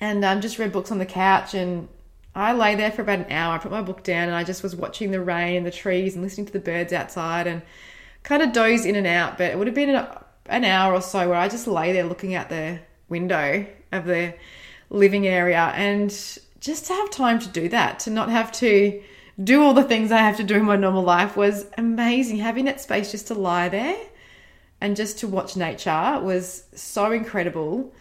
and 0.00 0.24
um, 0.24 0.40
just 0.40 0.58
read 0.58 0.72
books 0.72 0.90
on 0.90 0.98
the 0.98 1.06
couch. 1.06 1.54
And 1.54 1.88
I 2.34 2.52
lay 2.52 2.74
there 2.74 2.90
for 2.90 3.02
about 3.02 3.20
an 3.20 3.30
hour. 3.30 3.54
I 3.54 3.58
put 3.58 3.70
my 3.70 3.80
book 3.80 4.02
down 4.02 4.24
and 4.24 4.34
I 4.34 4.42
just 4.42 4.64
was 4.64 4.74
watching 4.74 5.12
the 5.12 5.20
rain 5.20 5.56
and 5.56 5.64
the 5.64 5.70
trees 5.70 6.14
and 6.14 6.24
listening 6.24 6.46
to 6.46 6.52
the 6.52 6.58
birds 6.58 6.92
outside 6.92 7.46
and 7.46 7.62
kind 8.24 8.42
of 8.42 8.52
dozed 8.52 8.86
in 8.86 8.96
and 8.96 9.06
out. 9.06 9.38
But 9.38 9.52
it 9.52 9.58
would 9.58 9.68
have 9.68 9.76
been 9.76 9.94
an 10.46 10.64
hour 10.64 10.94
or 10.94 11.00
so 11.00 11.28
where 11.28 11.38
I 11.38 11.48
just 11.48 11.68
lay 11.68 11.92
there 11.92 12.04
looking 12.04 12.34
out 12.34 12.48
the 12.48 12.80
window 13.08 13.66
of 13.92 14.04
the 14.04 14.34
living 14.90 15.26
area 15.26 15.72
and 15.74 16.10
just 16.60 16.86
to 16.86 16.92
have 16.94 17.10
time 17.10 17.38
to 17.38 17.48
do 17.48 17.68
that, 17.68 18.00
to 18.00 18.10
not 18.10 18.30
have 18.30 18.50
to 18.52 19.02
do 19.42 19.62
all 19.62 19.74
the 19.74 19.84
things 19.84 20.10
I 20.10 20.18
have 20.18 20.38
to 20.38 20.44
do 20.44 20.56
in 20.56 20.64
my 20.64 20.76
normal 20.76 21.02
life 21.02 21.36
was 21.36 21.66
amazing. 21.76 22.38
Having 22.38 22.64
that 22.66 22.80
space 22.80 23.10
just 23.10 23.28
to 23.28 23.34
lie 23.34 23.68
there 23.68 23.96
and 24.80 24.96
just 24.96 25.18
to 25.20 25.28
watch 25.28 25.56
nature 25.56 26.18
was 26.22 26.64
so 26.74 27.12
incredible. 27.12 27.92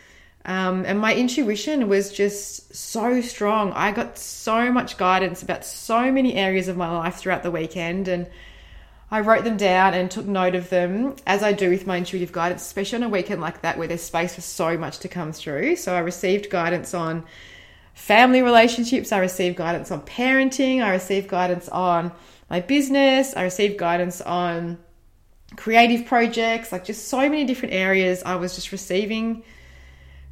Um, 0.45 0.85
and 0.85 0.99
my 0.99 1.13
intuition 1.13 1.87
was 1.89 2.11
just 2.11 2.75
so 2.75 3.19
strong. 3.21 3.71
I 3.73 3.91
got 3.91 4.17
so 4.17 4.71
much 4.71 4.97
guidance 4.97 5.41
about 5.41 5.65
so 5.65 6.11
many 6.11 6.35
areas 6.35 6.67
of 6.67 6.77
my 6.77 6.89
life 6.89 7.15
throughout 7.15 7.43
the 7.43 7.51
weekend. 7.51 8.07
And 8.07 8.27
I 9.15 9.21
wrote 9.21 9.45
them 9.45 9.55
down 9.55 9.93
and 9.93 10.11
took 10.11 10.25
note 10.25 10.55
of 10.55 10.69
them 10.69 11.15
as 11.25 11.41
I 11.41 11.53
do 11.53 11.69
with 11.69 11.87
my 11.87 11.95
intuitive 11.95 12.33
guidance, 12.33 12.63
especially 12.63 12.97
on 12.97 13.03
a 13.03 13.07
weekend 13.07 13.39
like 13.39 13.61
that 13.61 13.77
where 13.77 13.87
there's 13.87 14.03
space 14.03 14.35
for 14.35 14.41
so 14.41 14.77
much 14.77 14.99
to 14.99 15.07
come 15.07 15.31
through. 15.31 15.77
So 15.77 15.95
I 15.95 15.99
received 15.99 16.49
guidance 16.49 16.93
on 16.93 17.23
family 17.93 18.41
relationships, 18.41 19.13
I 19.13 19.19
received 19.19 19.55
guidance 19.55 19.89
on 19.89 20.01
parenting, 20.01 20.83
I 20.83 20.91
received 20.91 21.29
guidance 21.29 21.69
on 21.69 22.11
my 22.49 22.59
business, 22.59 23.33
I 23.37 23.43
received 23.43 23.77
guidance 23.77 24.19
on 24.19 24.77
creative 25.55 26.05
projects, 26.05 26.73
like 26.73 26.83
just 26.83 27.07
so 27.07 27.19
many 27.19 27.45
different 27.45 27.73
areas. 27.73 28.21
I 28.21 28.35
was 28.35 28.53
just 28.55 28.73
receiving 28.73 29.43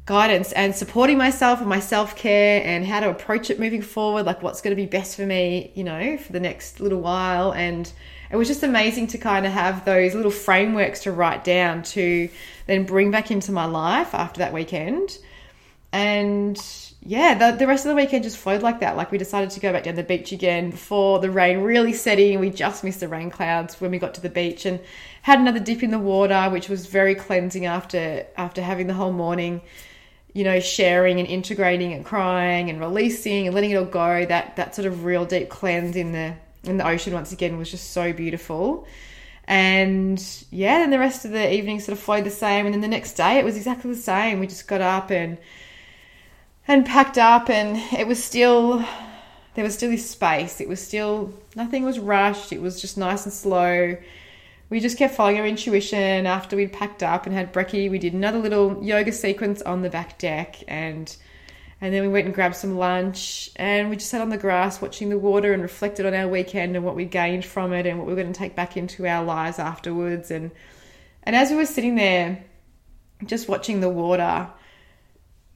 guidance 0.06 0.52
and 0.52 0.74
supporting 0.74 1.16
myself 1.16 1.60
and 1.60 1.68
my 1.68 1.80
self 1.80 2.14
care 2.16 2.62
and 2.64 2.86
how 2.86 3.00
to 3.00 3.08
approach 3.10 3.50
it 3.50 3.58
moving 3.58 3.82
forward, 3.82 4.26
like 4.26 4.42
what's 4.42 4.60
going 4.60 4.76
to 4.76 4.80
be 4.80 4.86
best 4.86 5.16
for 5.16 5.24
me, 5.26 5.72
you 5.74 5.84
know, 5.84 6.16
for 6.18 6.32
the 6.32 6.40
next 6.40 6.80
little 6.80 7.00
while. 7.00 7.52
And 7.52 7.90
it 8.30 8.36
was 8.36 8.48
just 8.48 8.62
amazing 8.62 9.06
to 9.08 9.18
kind 9.18 9.46
of 9.46 9.52
have 9.52 9.84
those 9.84 10.14
little 10.14 10.30
frameworks 10.30 11.04
to 11.04 11.12
write 11.12 11.44
down 11.44 11.82
to 11.84 12.28
then 12.66 12.84
bring 12.84 13.10
back 13.10 13.30
into 13.30 13.52
my 13.52 13.64
life 13.64 14.14
after 14.14 14.38
that 14.38 14.52
weekend. 14.52 15.18
and 15.92 16.58
yeah, 17.06 17.34
the, 17.34 17.56
the 17.56 17.66
rest 17.66 17.84
of 17.84 17.90
the 17.90 17.94
weekend 17.96 18.24
just 18.24 18.38
flowed 18.38 18.62
like 18.62 18.80
that. 18.80 18.96
Like 18.96 19.12
we 19.12 19.18
decided 19.18 19.50
to 19.50 19.60
go 19.60 19.72
back 19.72 19.82
down 19.82 19.94
the 19.94 20.02
beach 20.02 20.32
again 20.32 20.70
before 20.70 21.18
the 21.18 21.30
rain 21.30 21.58
really 21.58 21.92
set 21.92 22.18
in. 22.18 22.40
We 22.40 22.48
just 22.48 22.82
missed 22.82 23.00
the 23.00 23.08
rain 23.08 23.30
clouds 23.30 23.78
when 23.78 23.90
we 23.90 23.98
got 23.98 24.14
to 24.14 24.22
the 24.22 24.30
beach 24.30 24.64
and 24.64 24.80
had 25.20 25.38
another 25.38 25.60
dip 25.60 25.82
in 25.82 25.90
the 25.90 25.98
water, 25.98 26.48
which 26.50 26.70
was 26.70 26.86
very 26.86 27.14
cleansing 27.14 27.66
after 27.66 28.26
after 28.36 28.62
having 28.62 28.86
the 28.86 28.94
whole 28.94 29.12
morning, 29.12 29.60
you 30.34 30.44
know, 30.44 30.60
sharing 30.60 31.18
and 31.18 31.28
integrating 31.28 31.92
and 31.92 32.04
crying 32.04 32.68
and 32.68 32.78
releasing 32.80 33.46
and 33.46 33.54
letting 33.54 33.70
it 33.70 33.76
all 33.76 33.84
go. 33.84 34.26
That 34.26 34.56
that 34.56 34.74
sort 34.74 34.86
of 34.86 35.04
real 35.04 35.24
deep 35.24 35.48
cleanse 35.48 35.96
in 35.96 36.12
the 36.12 36.34
in 36.64 36.76
the 36.76 36.86
ocean 36.86 37.14
once 37.14 37.32
again 37.32 37.56
was 37.56 37.70
just 37.70 37.92
so 37.92 38.12
beautiful. 38.12 38.86
And 39.46 40.22
yeah, 40.50 40.78
then 40.78 40.90
the 40.90 40.98
rest 40.98 41.24
of 41.24 41.30
the 41.30 41.52
evening 41.52 41.80
sort 41.80 41.96
of 41.96 42.02
flowed 42.02 42.24
the 42.24 42.30
same. 42.30 42.66
And 42.66 42.74
then 42.74 42.80
the 42.82 42.88
next 42.88 43.14
day 43.14 43.38
it 43.38 43.44
was 43.44 43.56
exactly 43.56 43.90
the 43.90 44.00
same. 44.00 44.40
We 44.40 44.46
just 44.46 44.68
got 44.68 44.80
up 44.80 45.10
and 45.10 45.38
and 46.66 46.86
packed 46.86 47.18
up 47.18 47.50
and 47.50 47.76
it 47.98 48.06
was 48.06 48.22
still 48.22 48.84
there 49.54 49.64
was 49.64 49.74
still 49.74 49.90
this 49.90 50.08
space 50.08 50.60
it 50.60 50.68
was 50.68 50.80
still 50.80 51.32
nothing 51.54 51.84
was 51.84 51.98
rushed 51.98 52.52
it 52.52 52.60
was 52.60 52.80
just 52.80 52.96
nice 52.96 53.24
and 53.24 53.32
slow 53.32 53.96
we 54.70 54.80
just 54.80 54.98
kept 54.98 55.14
following 55.14 55.38
our 55.38 55.46
intuition 55.46 56.26
after 56.26 56.56
we'd 56.56 56.72
packed 56.72 57.02
up 57.02 57.26
and 57.26 57.34
had 57.34 57.52
brekkie 57.52 57.90
we 57.90 57.98
did 57.98 58.14
another 58.14 58.38
little 58.38 58.82
yoga 58.82 59.12
sequence 59.12 59.62
on 59.62 59.82
the 59.82 59.90
back 59.90 60.18
deck 60.18 60.56
and 60.68 61.16
and 61.80 61.92
then 61.92 62.02
we 62.02 62.08
went 62.08 62.26
and 62.26 62.34
grabbed 62.34 62.56
some 62.56 62.76
lunch 62.76 63.50
and 63.56 63.90
we 63.90 63.96
just 63.96 64.10
sat 64.10 64.20
on 64.20 64.30
the 64.30 64.38
grass 64.38 64.80
watching 64.80 65.10
the 65.10 65.18
water 65.18 65.52
and 65.52 65.62
reflected 65.62 66.06
on 66.06 66.14
our 66.14 66.28
weekend 66.28 66.76
and 66.76 66.84
what 66.84 66.96
we 66.96 67.04
gained 67.04 67.44
from 67.44 67.72
it 67.72 67.86
and 67.86 67.98
what 67.98 68.06
we 68.06 68.14
were 68.14 68.20
going 68.20 68.32
to 68.32 68.38
take 68.38 68.54
back 68.54 68.76
into 68.76 69.06
our 69.06 69.24
lives 69.24 69.58
afterwards 69.58 70.30
and 70.30 70.50
and 71.24 71.36
as 71.36 71.50
we 71.50 71.56
were 71.56 71.66
sitting 71.66 71.94
there 71.96 72.42
just 73.26 73.48
watching 73.48 73.80
the 73.80 73.88
water 73.88 74.48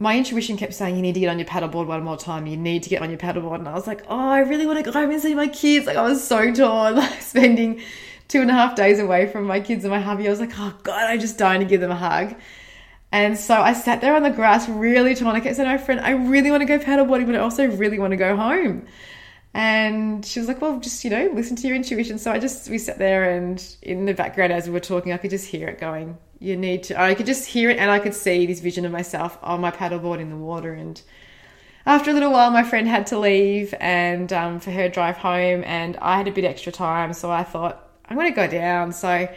my 0.00 0.16
intuition 0.16 0.56
kept 0.56 0.74
saying 0.74 0.94
you 0.94 1.02
need 1.02 1.14
to 1.14 1.20
get 1.20 1.28
on 1.28 1.38
your 1.38 1.48
paddleboard 1.48 1.86
one 1.86 2.04
more 2.04 2.16
time. 2.16 2.46
You 2.46 2.56
need 2.56 2.84
to 2.84 2.88
get 2.88 3.02
on 3.02 3.10
your 3.10 3.18
paddleboard, 3.18 3.56
and 3.56 3.68
I 3.68 3.74
was 3.74 3.86
like, 3.86 4.04
oh, 4.08 4.16
I 4.16 4.40
really 4.40 4.64
want 4.64 4.78
to 4.78 4.84
go 4.84 4.92
home 4.92 5.10
and 5.10 5.20
see 5.20 5.34
my 5.34 5.48
kids. 5.48 5.86
Like 5.86 5.96
I 5.96 6.02
was 6.02 6.22
so 6.22 6.52
torn, 6.54 6.94
like 6.96 7.20
spending 7.20 7.82
two 8.28 8.40
and 8.40 8.50
a 8.50 8.54
half 8.54 8.76
days 8.76 8.99
away 8.99 9.26
from 9.26 9.44
my 9.44 9.61
kids 9.61 9.85
and 9.85 9.90
my 9.90 10.00
hubby. 10.00 10.26
I 10.26 10.30
was 10.30 10.40
like, 10.40 10.52
oh 10.56 10.75
god, 10.82 11.04
I 11.04 11.16
just 11.16 11.38
dying 11.38 11.61
to 11.61 11.66
give 11.66 11.80
them 11.80 11.90
a 11.90 11.97
hug. 11.97 12.37
And 13.11 13.38
so 13.38 13.54
I 13.61 13.73
sat 13.73 14.00
there 14.00 14.14
on 14.14 14.23
the 14.23 14.30
grass, 14.30 14.68
really 14.68 15.14
kept 15.14 15.56
to 15.56 15.64
my 15.64 15.78
friend, 15.78 16.00
I 16.00 16.11
really 16.11 16.50
want 16.50 16.61
to 16.61 16.66
go 16.66 16.78
paddleboarding, 16.78 17.26
but 17.26 17.35
I 17.35 17.38
also 17.38 17.66
really 17.66 17.99
want 17.99 18.11
to 18.11 18.18
go 18.18 18.37
home. 18.37 18.87
And 19.54 20.25
she 20.26 20.38
was 20.38 20.47
like, 20.47 20.61
well, 20.61 20.78
just, 20.78 21.02
you 21.04 21.11
know, 21.11 21.30
listen 21.32 21.56
to 21.56 21.66
your 21.66 21.75
intuition. 21.75 22.18
So 22.18 22.30
I 22.30 22.38
just, 22.38 22.68
we 22.68 22.76
sat 22.76 22.99
there 22.99 23.30
and 23.30 23.64
in 23.80 24.04
the 24.04 24.12
background 24.12 24.52
as 24.52 24.66
we 24.66 24.73
were 24.73 24.80
talking, 24.80 25.12
I 25.12 25.16
could 25.16 25.30
just 25.30 25.47
hear 25.47 25.68
it 25.68 25.80
going, 25.80 26.18
you 26.40 26.56
need 26.56 26.85
to 26.85 27.00
i 27.00 27.14
could 27.14 27.26
just 27.26 27.47
hear 27.47 27.70
it 27.70 27.78
and 27.78 27.90
i 27.90 27.99
could 27.99 28.14
see 28.14 28.47
this 28.47 28.61
vision 28.61 28.85
of 28.85 28.92
myself 28.92 29.38
on 29.42 29.61
my 29.61 29.70
paddleboard 29.70 30.20
in 30.20 30.30
the 30.30 30.37
water 30.37 30.73
and 30.73 31.02
after 31.87 32.11
a 32.11 32.14
little 32.14 32.30
while 32.30 32.50
my 32.50 32.62
friend 32.62 32.87
had 32.87 33.06
to 33.06 33.18
leave 33.18 33.75
and 33.80 34.32
um, 34.32 34.61
for 34.61 34.70
her 34.70 34.88
drive 34.88 35.16
home 35.16 35.62
and 35.64 35.97
i 35.97 36.16
had 36.16 36.28
a 36.28 36.32
bit 36.32 36.44
extra 36.44 36.70
time 36.70 37.12
so 37.12 37.30
i 37.30 37.42
thought 37.42 37.88
i'm 38.08 38.16
going 38.16 38.28
to 38.28 38.36
go 38.36 38.46
down. 38.46 38.92
So 38.92 39.28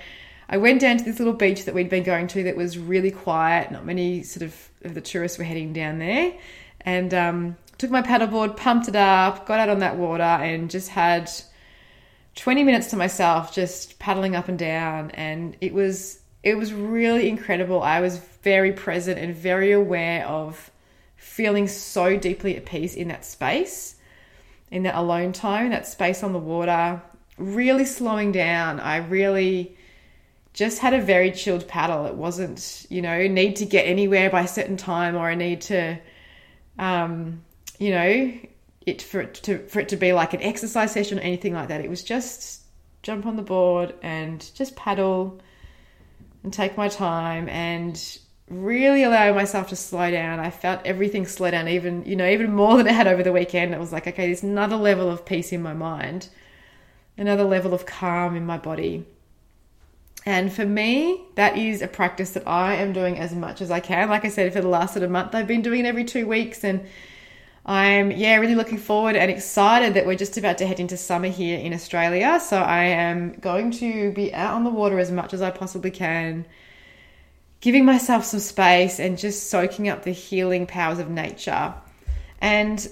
i 0.49 0.57
went 0.57 0.81
down 0.81 0.97
to 0.97 1.03
this 1.03 1.19
little 1.19 1.33
beach 1.33 1.65
that 1.65 1.73
we'd 1.73 1.89
been 1.89 2.03
going 2.03 2.27
to 2.27 2.43
that 2.43 2.55
was 2.55 2.77
really 2.77 3.11
quiet. 3.11 3.71
Not 3.71 3.85
many 3.85 4.23
sort 4.23 4.43
of, 4.43 4.69
of 4.83 4.93
the 4.93 5.01
tourists 5.01 5.37
were 5.37 5.43
heading 5.43 5.73
down 5.73 5.99
there. 5.99 6.33
And 6.81 7.13
um, 7.13 7.57
took 7.77 7.91
my 7.91 8.01
paddleboard 8.01 8.57
pumped 8.57 8.87
it 8.87 8.95
up 8.95 9.45
got 9.45 9.59
out 9.59 9.69
on 9.69 9.79
that 9.79 9.97
water 9.97 10.23
and 10.23 10.69
just 10.69 10.89
had 10.89 11.29
20 12.35 12.63
minutes 12.63 12.87
to 12.87 12.95
myself 12.95 13.53
just 13.53 13.99
paddling 13.99 14.35
up 14.35 14.47
and 14.47 14.57
down. 14.57 15.11
And 15.11 15.57
it 15.61 15.73
was 15.73 16.19
it 16.43 16.57
was 16.57 16.73
really 16.73 17.29
incredible. 17.29 17.81
I 17.83 18.01
was 18.01 18.17
very 18.17 18.71
present 18.71 19.19
and 19.19 19.35
very 19.35 19.71
aware 19.71 20.25
of 20.25 20.71
feeling 21.15 21.67
so 21.67 22.17
deeply 22.17 22.57
at 22.57 22.65
peace 22.65 22.95
in 22.95 23.10
that 23.10 23.23
space, 23.23 23.95
in 24.71 24.84
that 24.84 24.95
alone 24.95 25.34
time, 25.34 25.69
that 25.69 25.86
space 25.86 26.23
on 26.23 26.34
the 26.34 26.39
water, 26.39 27.01
really 27.41 27.86
slowing 27.86 28.32
down. 28.32 28.80
I 28.80 28.97
really 28.97 29.75
just 30.54 30.80
had 30.80 30.93
a 30.93 31.01
very 31.01 31.32
chilled 31.32 31.67
paddle. 31.67 32.06
It 32.06 32.15
wasn't, 32.15 32.86
you 32.89 33.01
know, 33.01 33.27
need 33.27 33.58
to 33.58 33.65
get 33.65 33.84
anywhere 33.84 34.30
by 34.30 34.41
a 34.41 34.47
certain 34.47 34.77
time 34.77 35.15
or 35.15 35.30
I 35.30 35.36
need 35.36 35.62
to, 35.62 35.99
um, 36.77 37.43
you 37.80 37.91
know, 37.91 38.34
it 38.86 39.01
for 39.01 39.21
it 39.21 39.36
to 39.36 39.60
for 39.67 39.80
it 39.80 39.89
to 39.89 39.95
be 39.95 40.12
like 40.13 40.34
an 40.34 40.41
exercise 40.41 40.91
session 40.91 41.19
or 41.19 41.21
anything 41.21 41.54
like 41.54 41.67
that. 41.69 41.82
It 41.82 41.89
was 41.89 42.04
just 42.04 42.62
jump 43.04 43.25
on 43.25 43.36
the 43.36 43.43
board 43.43 43.93
and 44.01 44.47
just 44.56 44.75
paddle 44.75 45.39
and 46.43 46.51
take 46.51 46.77
my 46.77 46.88
time 46.88 47.47
and 47.49 48.19
really 48.49 49.04
allow 49.04 49.34
myself 49.34 49.69
to 49.69 49.75
slow 49.75 50.12
down. 50.12 50.39
I 50.39 50.49
felt 50.49 50.82
everything 50.86 51.25
slow 51.25 51.51
down, 51.51 51.67
even 51.67 52.04
you 52.06 52.15
know, 52.15 52.27
even 52.27 52.54
more 52.54 52.77
than 52.77 52.88
I 52.88 52.91
had 52.91 53.08
over 53.08 53.23
the 53.23 53.32
weekend. 53.32 53.73
It 53.73 53.80
was 53.80 53.91
like, 53.93 54.08
okay, 54.08 54.27
there's 54.27 54.43
another 54.43 54.75
level 54.75 55.10
of 55.10 55.25
peace 55.25 55.51
in 55.51 55.62
my 55.62 55.73
mind, 55.73 56.30
another 57.17 57.43
level 57.43 57.74
of 57.74 57.86
calm 57.86 58.36
in 58.36 58.45
my 58.45 58.58
body. 58.58 59.06
And 60.26 60.54
for 60.54 60.65
me, 60.65 61.21
that 61.36 61.58
is 61.58 61.82
a 61.82 61.88
practice 61.88 62.32
that 62.32 62.47
I 62.47 62.76
am 62.76 62.93
doing 62.93 63.17
as 63.17 63.34
much 63.34 63.62
as 63.62 63.71
I 63.71 63.80
can. 63.80 64.10
Like 64.10 64.24
I 64.24 64.30
said, 64.30 64.54
for 64.54 64.62
the 64.62 64.67
last 64.67 64.93
sort 64.93 65.04
of 65.04 65.10
month, 65.10 65.34
I've 65.34 65.47
been 65.47 65.63
doing 65.63 65.82
it 65.82 65.88
every 65.88 66.04
two 66.04 66.28
weeks 66.28 66.63
and 66.63 66.86
I'm 67.65 68.10
yeah 68.12 68.38
really 68.38 68.56
looking 68.56 68.80
forward 68.80 69.15
and 69.15 69.30
excited 69.30 69.93
that 69.93 70.08
we're 70.08 70.15
just 70.15 70.36
about 70.38 70.58
to 70.60 70.65
head 70.65 70.80
into 70.80 70.97
summer 70.97 71.28
here 71.28 71.60
in 71.60 71.74
Australia. 71.74 72.39
So 72.39 72.58
I 72.58 72.86
am 72.86 73.34
going 73.34 73.71
to 73.71 74.12
be 74.13 74.34
out 74.34 74.56
on 74.56 74.63
the 74.63 74.69
water 74.69 75.00
as 75.00 75.12
much 75.12 75.34
as 75.34 75.41
I 75.41 75.52
possibly 75.52 75.91
can, 75.91 76.45
giving 77.60 77.86
myself 77.86 78.26
some 78.26 78.39
space 78.39 79.00
and 79.00 79.17
just 79.17 79.50
soaking 79.50 79.89
up 79.89 80.04
the 80.04 80.12
healing 80.12 80.65
powers 80.65 81.00
of 81.00 81.10
nature. 81.10 81.74
And 82.39 82.88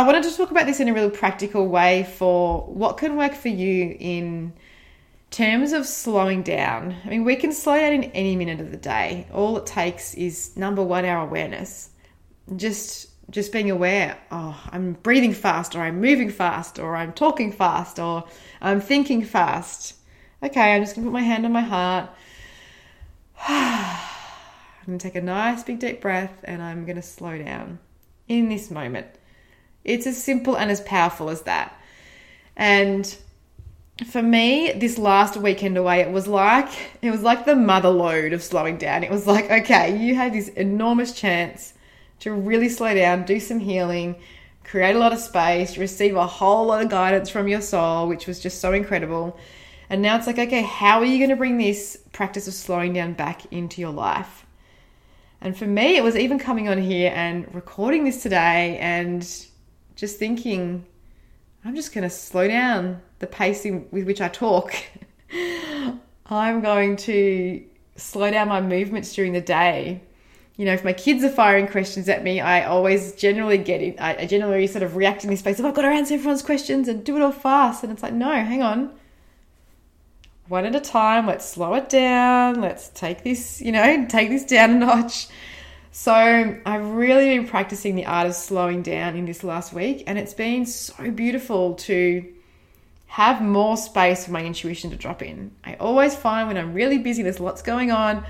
I 0.00 0.02
wanted 0.02 0.22
to 0.22 0.34
talk 0.34 0.50
about 0.50 0.64
this 0.64 0.80
in 0.80 0.88
a 0.88 0.94
really 0.94 1.10
practical 1.10 1.68
way 1.68 2.08
for 2.16 2.62
what 2.62 2.96
can 2.96 3.18
work 3.18 3.34
for 3.34 3.50
you 3.50 3.94
in 4.00 4.54
terms 5.30 5.74
of 5.74 5.84
slowing 5.84 6.42
down. 6.42 6.96
I 7.04 7.10
mean, 7.10 7.22
we 7.22 7.36
can 7.36 7.52
slow 7.52 7.76
down 7.76 7.92
in 7.92 8.04
any 8.04 8.34
minute 8.34 8.62
of 8.62 8.70
the 8.70 8.78
day. 8.78 9.26
All 9.30 9.58
it 9.58 9.66
takes 9.66 10.14
is 10.14 10.56
number 10.56 10.82
one, 10.82 11.04
our 11.04 11.22
awareness. 11.22 11.90
Just 12.56 13.08
just 13.28 13.52
being 13.52 13.70
aware, 13.70 14.16
oh, 14.30 14.58
I'm 14.72 14.94
breathing 14.94 15.34
fast, 15.34 15.76
or 15.76 15.82
I'm 15.82 16.00
moving 16.00 16.30
fast, 16.30 16.78
or 16.78 16.96
I'm 16.96 17.12
talking 17.12 17.52
fast, 17.52 17.98
or 17.98 18.24
I'm 18.62 18.80
thinking 18.80 19.22
fast. 19.22 19.96
Okay, 20.42 20.76
I'm 20.76 20.82
just 20.82 20.94
gonna 20.94 21.08
put 21.08 21.12
my 21.12 21.20
hand 21.20 21.44
on 21.44 21.52
my 21.52 21.60
heart. 21.60 22.08
I'm 23.46 24.86
gonna 24.86 24.98
take 24.98 25.16
a 25.16 25.20
nice 25.20 25.62
big 25.62 25.78
deep 25.78 26.00
breath 26.00 26.42
and 26.44 26.62
I'm 26.62 26.86
gonna 26.86 27.02
slow 27.02 27.36
down 27.36 27.80
in 28.28 28.48
this 28.48 28.70
moment. 28.70 29.19
It's 29.84 30.06
as 30.06 30.22
simple 30.22 30.56
and 30.56 30.70
as 30.70 30.80
powerful 30.80 31.30
as 31.30 31.42
that. 31.42 31.74
And 32.56 33.16
for 34.06 34.22
me, 34.22 34.72
this 34.72 34.98
last 34.98 35.36
weekend 35.36 35.76
away, 35.76 36.00
it 36.00 36.10
was 36.10 36.26
like 36.26 36.68
it 37.02 37.10
was 37.10 37.22
like 37.22 37.44
the 37.44 37.56
mother 37.56 37.90
load 37.90 38.32
of 38.32 38.42
slowing 38.42 38.78
down. 38.78 39.04
It 39.04 39.10
was 39.10 39.26
like, 39.26 39.50
okay, 39.50 39.96
you 39.98 40.14
had 40.14 40.32
this 40.32 40.48
enormous 40.48 41.12
chance 41.12 41.74
to 42.20 42.32
really 42.32 42.68
slow 42.68 42.94
down, 42.94 43.24
do 43.24 43.40
some 43.40 43.58
healing, 43.58 44.16
create 44.64 44.94
a 44.94 44.98
lot 44.98 45.12
of 45.12 45.18
space, 45.18 45.78
receive 45.78 46.16
a 46.16 46.26
whole 46.26 46.66
lot 46.66 46.82
of 46.82 46.90
guidance 46.90 47.30
from 47.30 47.48
your 47.48 47.60
soul, 47.60 48.08
which 48.08 48.26
was 48.26 48.40
just 48.40 48.60
so 48.60 48.72
incredible. 48.72 49.38
And 49.88 50.02
now 50.02 50.16
it's 50.16 50.26
like, 50.26 50.38
okay, 50.38 50.62
how 50.62 51.00
are 51.00 51.04
you 51.04 51.18
going 51.18 51.30
to 51.30 51.36
bring 51.36 51.58
this 51.58 51.98
practice 52.12 52.46
of 52.46 52.54
slowing 52.54 52.92
down 52.92 53.14
back 53.14 53.52
into 53.52 53.80
your 53.80 53.90
life? 53.90 54.46
And 55.40 55.56
for 55.56 55.66
me, 55.66 55.96
it 55.96 56.04
was 56.04 56.16
even 56.16 56.38
coming 56.38 56.68
on 56.68 56.78
here 56.78 57.10
and 57.14 57.52
recording 57.54 58.04
this 58.04 58.22
today 58.22 58.78
and 58.78 59.26
just 60.00 60.18
thinking, 60.18 60.84
I'm 61.64 61.76
just 61.76 61.94
going 61.94 62.02
to 62.02 62.10
slow 62.10 62.48
down 62.48 63.00
the 63.20 63.26
pace 63.26 63.64
with 63.64 64.06
which 64.06 64.20
I 64.20 64.28
talk. 64.28 64.74
I'm 66.26 66.60
going 66.60 66.96
to 66.96 67.64
slow 67.96 68.30
down 68.30 68.48
my 68.48 68.60
movements 68.60 69.14
during 69.14 69.32
the 69.32 69.40
day 69.40 70.00
you 70.60 70.66
know, 70.66 70.74
if 70.74 70.84
my 70.84 70.92
kids 70.92 71.24
are 71.24 71.30
firing 71.30 71.66
questions 71.66 72.06
at 72.06 72.22
me, 72.22 72.38
I 72.38 72.64
always 72.64 73.14
generally 73.14 73.56
get 73.56 73.80
it. 73.80 73.98
I 73.98 74.26
generally 74.26 74.66
sort 74.66 74.82
of 74.82 74.94
react 74.94 75.24
in 75.24 75.30
this 75.30 75.40
space 75.40 75.58
of 75.58 75.64
I've 75.64 75.72
got 75.72 75.80
to 75.80 75.88
answer 75.88 76.12
everyone's 76.12 76.42
questions 76.42 76.86
and 76.86 77.02
do 77.02 77.16
it 77.16 77.22
all 77.22 77.32
fast. 77.32 77.82
And 77.82 77.90
it's 77.90 78.02
like, 78.02 78.12
no, 78.12 78.30
hang 78.30 78.60
on. 78.60 78.92
One 80.48 80.66
at 80.66 80.76
a 80.76 80.80
time. 80.80 81.26
Let's 81.26 81.48
slow 81.48 81.72
it 81.76 81.88
down. 81.88 82.60
Let's 82.60 82.90
take 82.90 83.24
this, 83.24 83.62
you 83.62 83.72
know, 83.72 84.04
take 84.06 84.28
this 84.28 84.44
down 84.44 84.72
a 84.72 84.74
notch. 84.74 85.28
So 85.92 86.12
I've 86.12 86.90
really 86.90 87.36
been 87.36 87.48
practicing 87.48 87.94
the 87.96 88.06
art 88.06 88.26
of 88.26 88.34
slowing 88.34 88.82
down 88.82 89.16
in 89.16 89.26
this 89.26 89.42
last 89.42 89.72
week, 89.72 90.04
and 90.06 90.18
it's 90.18 90.34
been 90.34 90.64
so 90.66 91.10
beautiful 91.10 91.74
to 91.74 92.32
have 93.06 93.42
more 93.42 93.76
space 93.76 94.24
for 94.24 94.30
my 94.30 94.44
intuition 94.44 94.90
to 94.90 94.96
drop 94.96 95.20
in. 95.20 95.50
I 95.64 95.74
always 95.74 96.14
find 96.14 96.46
when 96.46 96.56
I'm 96.56 96.74
really 96.74 96.98
busy, 96.98 97.22
there's 97.22 97.40
lots 97.40 97.60
going 97.60 97.90
on 97.90 98.24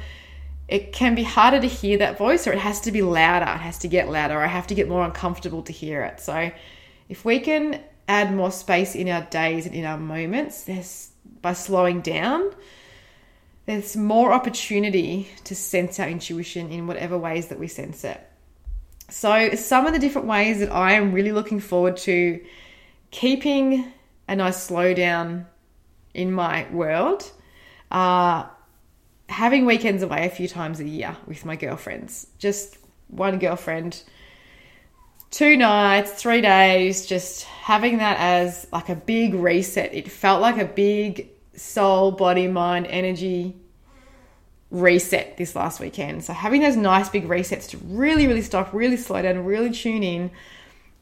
it 0.71 0.93
can 0.93 1.17
be 1.17 1.25
harder 1.25 1.61
to 1.61 1.67
hear 1.67 1.99
that 1.99 2.17
voice 2.17 2.47
or 2.47 2.53
it 2.53 2.59
has 2.61 2.81
to 2.83 2.93
be 2.93 3.03
louder. 3.03 3.45
It 3.45 3.59
has 3.59 3.79
to 3.81 3.89
get 3.89 4.09
louder. 4.09 4.39
Or 4.39 4.45
I 4.45 4.47
have 4.47 4.69
to 4.69 4.75
get 4.75 4.89
more 4.89 5.05
uncomfortable 5.05 5.63
to 5.65 5.73
hear 5.73 6.03
it. 6.03 6.21
So 6.21 6.53
if 7.09 7.25
we 7.25 7.41
can 7.41 7.81
add 8.07 8.33
more 8.33 8.53
space 8.53 8.95
in 8.95 9.09
our 9.09 9.23
days 9.23 9.67
and 9.67 9.75
in 9.75 9.85
our 9.85 9.99
moments, 9.99 10.63
there's 10.63 11.11
by 11.43 11.55
slowing 11.55 12.03
down, 12.03 12.55
there's 13.71 13.97
more 13.97 14.33
opportunity 14.33 15.29
to 15.45 15.55
sense 15.55 16.01
our 16.01 16.09
intuition 16.09 16.73
in 16.73 16.89
whatever 16.89 17.17
ways 17.17 17.49
that 17.49 17.59
we 17.59 17.69
sense 17.69 18.03
it. 18.03 18.21
So, 19.09 19.55
some 19.55 19.87
of 19.87 19.93
the 19.93 20.01
different 20.01 20.27
ways 20.27 20.59
that 20.59 20.73
I 20.73 20.93
am 20.93 21.13
really 21.13 21.31
looking 21.31 21.61
forward 21.61 21.97
to 21.99 22.45
keeping 23.13 23.93
a 24.27 24.35
nice 24.35 24.69
slowdown 24.69 25.47
in 26.15 26.33
my 26.33 26.67
world 26.73 27.31
are 27.93 28.51
having 29.29 29.67
weekends 29.67 30.03
away 30.03 30.27
a 30.27 30.31
few 30.31 30.49
times 30.49 30.81
a 30.81 30.85
year 30.85 31.17
with 31.27 31.45
my 31.45 31.55
girlfriends. 31.55 32.27
Just 32.39 32.77
one 33.07 33.39
girlfriend, 33.39 34.03
two 35.31 35.57
nights, 35.57 36.11
three 36.13 36.41
days, 36.41 37.07
just 37.07 37.45
having 37.45 37.99
that 37.99 38.19
as 38.19 38.67
like 38.73 38.89
a 38.89 38.97
big 38.97 39.35
reset. 39.35 39.95
It 39.95 40.11
felt 40.11 40.41
like 40.41 40.59
a 40.59 40.65
big 40.65 41.31
soul, 41.61 42.11
body, 42.11 42.49
mind, 42.49 42.87
energy 42.87 43.57
reset 44.71 45.37
this 45.37 45.57
last 45.57 45.81
weekend. 45.81 46.25
So 46.25 46.33
having 46.33 46.63
those 46.63 46.77
nice 46.77 47.09
big 47.09 47.29
resets 47.29 47.69
to 47.71 47.79
really, 47.79 48.27
really 48.27 48.43
stop, 48.43 48.73
really 48.73 48.97
slow 48.97 49.21
down, 49.23 49.45
really 49.45 49.71
tune 49.71 50.03
in, 50.03 50.31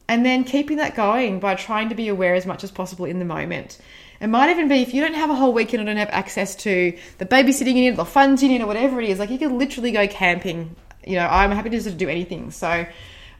and 0.07 0.25
then 0.25 0.43
keeping 0.43 0.77
that 0.77 0.95
going 0.95 1.39
by 1.39 1.55
trying 1.55 1.89
to 1.89 1.95
be 1.95 2.07
aware 2.07 2.33
as 2.33 2.45
much 2.45 2.63
as 2.63 2.71
possible 2.71 3.05
in 3.05 3.19
the 3.19 3.25
moment. 3.25 3.77
It 4.19 4.27
might 4.27 4.49
even 4.49 4.67
be 4.67 4.81
if 4.81 4.93
you 4.93 5.01
don't 5.01 5.13
have 5.13 5.29
a 5.29 5.35
whole 5.35 5.53
weekend 5.53 5.81
or 5.81 5.85
don't 5.85 5.97
have 5.97 6.09
access 6.09 6.55
to 6.57 6.97
the 7.19 7.25
babysitting 7.25 7.75
unit, 7.75 7.95
the 7.95 8.05
funds 8.05 8.43
unit, 8.43 8.61
or 8.61 8.65
whatever 8.65 8.99
it 8.99 9.09
is, 9.09 9.19
like 9.19 9.29
you 9.29 9.37
can 9.37 9.57
literally 9.57 9.91
go 9.91 10.07
camping. 10.07 10.75
You 11.05 11.15
know, 11.15 11.27
I'm 11.27 11.51
happy 11.51 11.69
to 11.69 11.79
just 11.79 11.97
do 11.97 12.09
anything. 12.09 12.51
So, 12.51 12.85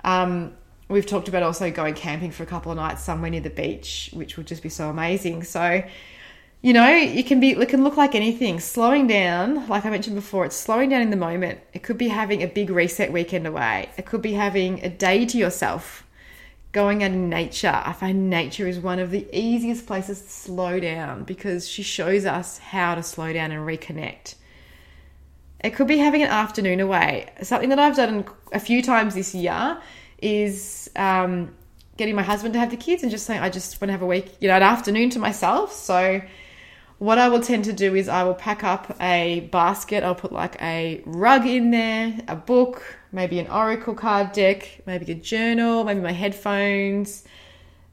um, 0.05 0.53
we've 0.87 1.05
talked 1.05 1.27
about 1.27 1.43
also 1.43 1.69
going 1.69 1.95
camping 1.95 2.31
for 2.31 2.43
a 2.43 2.45
couple 2.45 2.71
of 2.71 2.77
nights 2.77 3.03
somewhere 3.03 3.29
near 3.29 3.41
the 3.41 3.49
beach, 3.49 4.09
which 4.13 4.37
would 4.37 4.47
just 4.47 4.63
be 4.63 4.69
so 4.69 4.89
amazing. 4.89 5.43
So, 5.43 5.83
you 6.61 6.73
know, 6.73 6.89
it 6.89 7.25
can 7.25 7.39
be, 7.39 7.51
it 7.51 7.69
can 7.69 7.83
look 7.83 7.95
like 7.95 8.15
anything. 8.15 8.59
Slowing 8.59 9.07
down, 9.07 9.67
like 9.69 9.85
I 9.85 9.89
mentioned 9.89 10.15
before, 10.15 10.45
it's 10.45 10.57
slowing 10.57 10.89
down 10.89 11.01
in 11.01 11.09
the 11.09 11.15
moment. 11.15 11.59
It 11.73 11.83
could 11.83 11.97
be 11.97 12.09
having 12.09 12.43
a 12.43 12.47
big 12.47 12.69
reset 12.69 13.13
weekend 13.13 13.47
away. 13.47 13.89
It 13.97 14.05
could 14.05 14.21
be 14.21 14.33
having 14.33 14.83
a 14.83 14.89
day 14.89 15.25
to 15.25 15.37
yourself, 15.37 16.05
going 16.73 17.01
out 17.01 17.11
in 17.11 17.29
nature. 17.29 17.81
I 17.85 17.93
find 17.93 18.29
nature 18.29 18.67
is 18.67 18.77
one 18.77 18.99
of 18.99 19.09
the 19.09 19.25
easiest 19.31 19.87
places 19.87 20.21
to 20.21 20.29
slow 20.29 20.81
down 20.81 21.23
because 21.23 21.67
she 21.67 21.81
shows 21.81 22.25
us 22.25 22.57
how 22.57 22.95
to 22.95 23.03
slow 23.03 23.31
down 23.31 23.51
and 23.51 23.65
reconnect. 23.65 24.35
It 25.61 25.71
could 25.71 25.87
be 25.87 25.97
having 25.97 26.23
an 26.23 26.29
afternoon 26.29 26.81
away. 26.81 27.31
Something 27.41 27.69
that 27.69 27.79
I've 27.79 27.95
done 27.95 28.25
a 28.51 28.59
few 28.59 28.81
times 28.81 29.15
this 29.15 29.33
year 29.33 29.81
is 30.21 30.89
um, 30.97 31.55
getting 31.95 32.15
my 32.15 32.23
husband 32.23 32.53
to 32.53 32.59
have 32.59 32.69
the 32.69 32.77
kids 32.77 33.01
and 33.03 33.11
just 33.11 33.25
saying, 33.25 33.41
I 33.41 33.49
just 33.49 33.79
want 33.79 33.89
to 33.89 33.91
have 33.93 34.01
a 34.01 34.05
week, 34.05 34.35
you 34.41 34.49
know, 34.49 34.55
an 34.55 34.63
afternoon 34.63 35.09
to 35.11 35.19
myself. 35.19 35.73
So, 35.73 36.21
what 36.99 37.17
I 37.17 37.29
will 37.29 37.39
tend 37.39 37.63
to 37.63 37.73
do 37.73 37.95
is 37.95 38.09
I 38.09 38.23
will 38.23 38.35
pack 38.35 38.63
up 38.63 38.95
a 39.01 39.49
basket. 39.51 40.03
I'll 40.03 40.15
put 40.15 40.33
like 40.33 40.61
a 40.61 41.01
rug 41.05 41.47
in 41.47 41.71
there, 41.71 42.19
a 42.27 42.35
book, 42.35 42.83
maybe 43.13 43.39
an 43.39 43.47
oracle 43.47 43.95
card 43.95 44.33
deck, 44.33 44.81
maybe 44.85 45.09
a 45.11 45.15
journal, 45.15 45.85
maybe 45.85 46.01
my 46.01 46.11
headphones, 46.11 47.23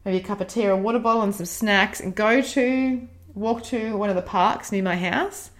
maybe 0.04 0.18
a 0.18 0.22
cup 0.22 0.40
of 0.40 0.48
tea 0.48 0.66
or 0.66 0.72
a 0.72 0.76
water 0.76 0.98
bottle 0.98 1.22
and 1.22 1.34
some 1.34 1.46
snacks, 1.46 2.00
and 2.00 2.16
go 2.16 2.42
to 2.42 3.08
walk 3.34 3.62
to 3.64 3.96
one 3.96 4.10
of 4.10 4.16
the 4.16 4.22
parks 4.22 4.72
near 4.72 4.82
my 4.82 4.96
house 4.96 5.50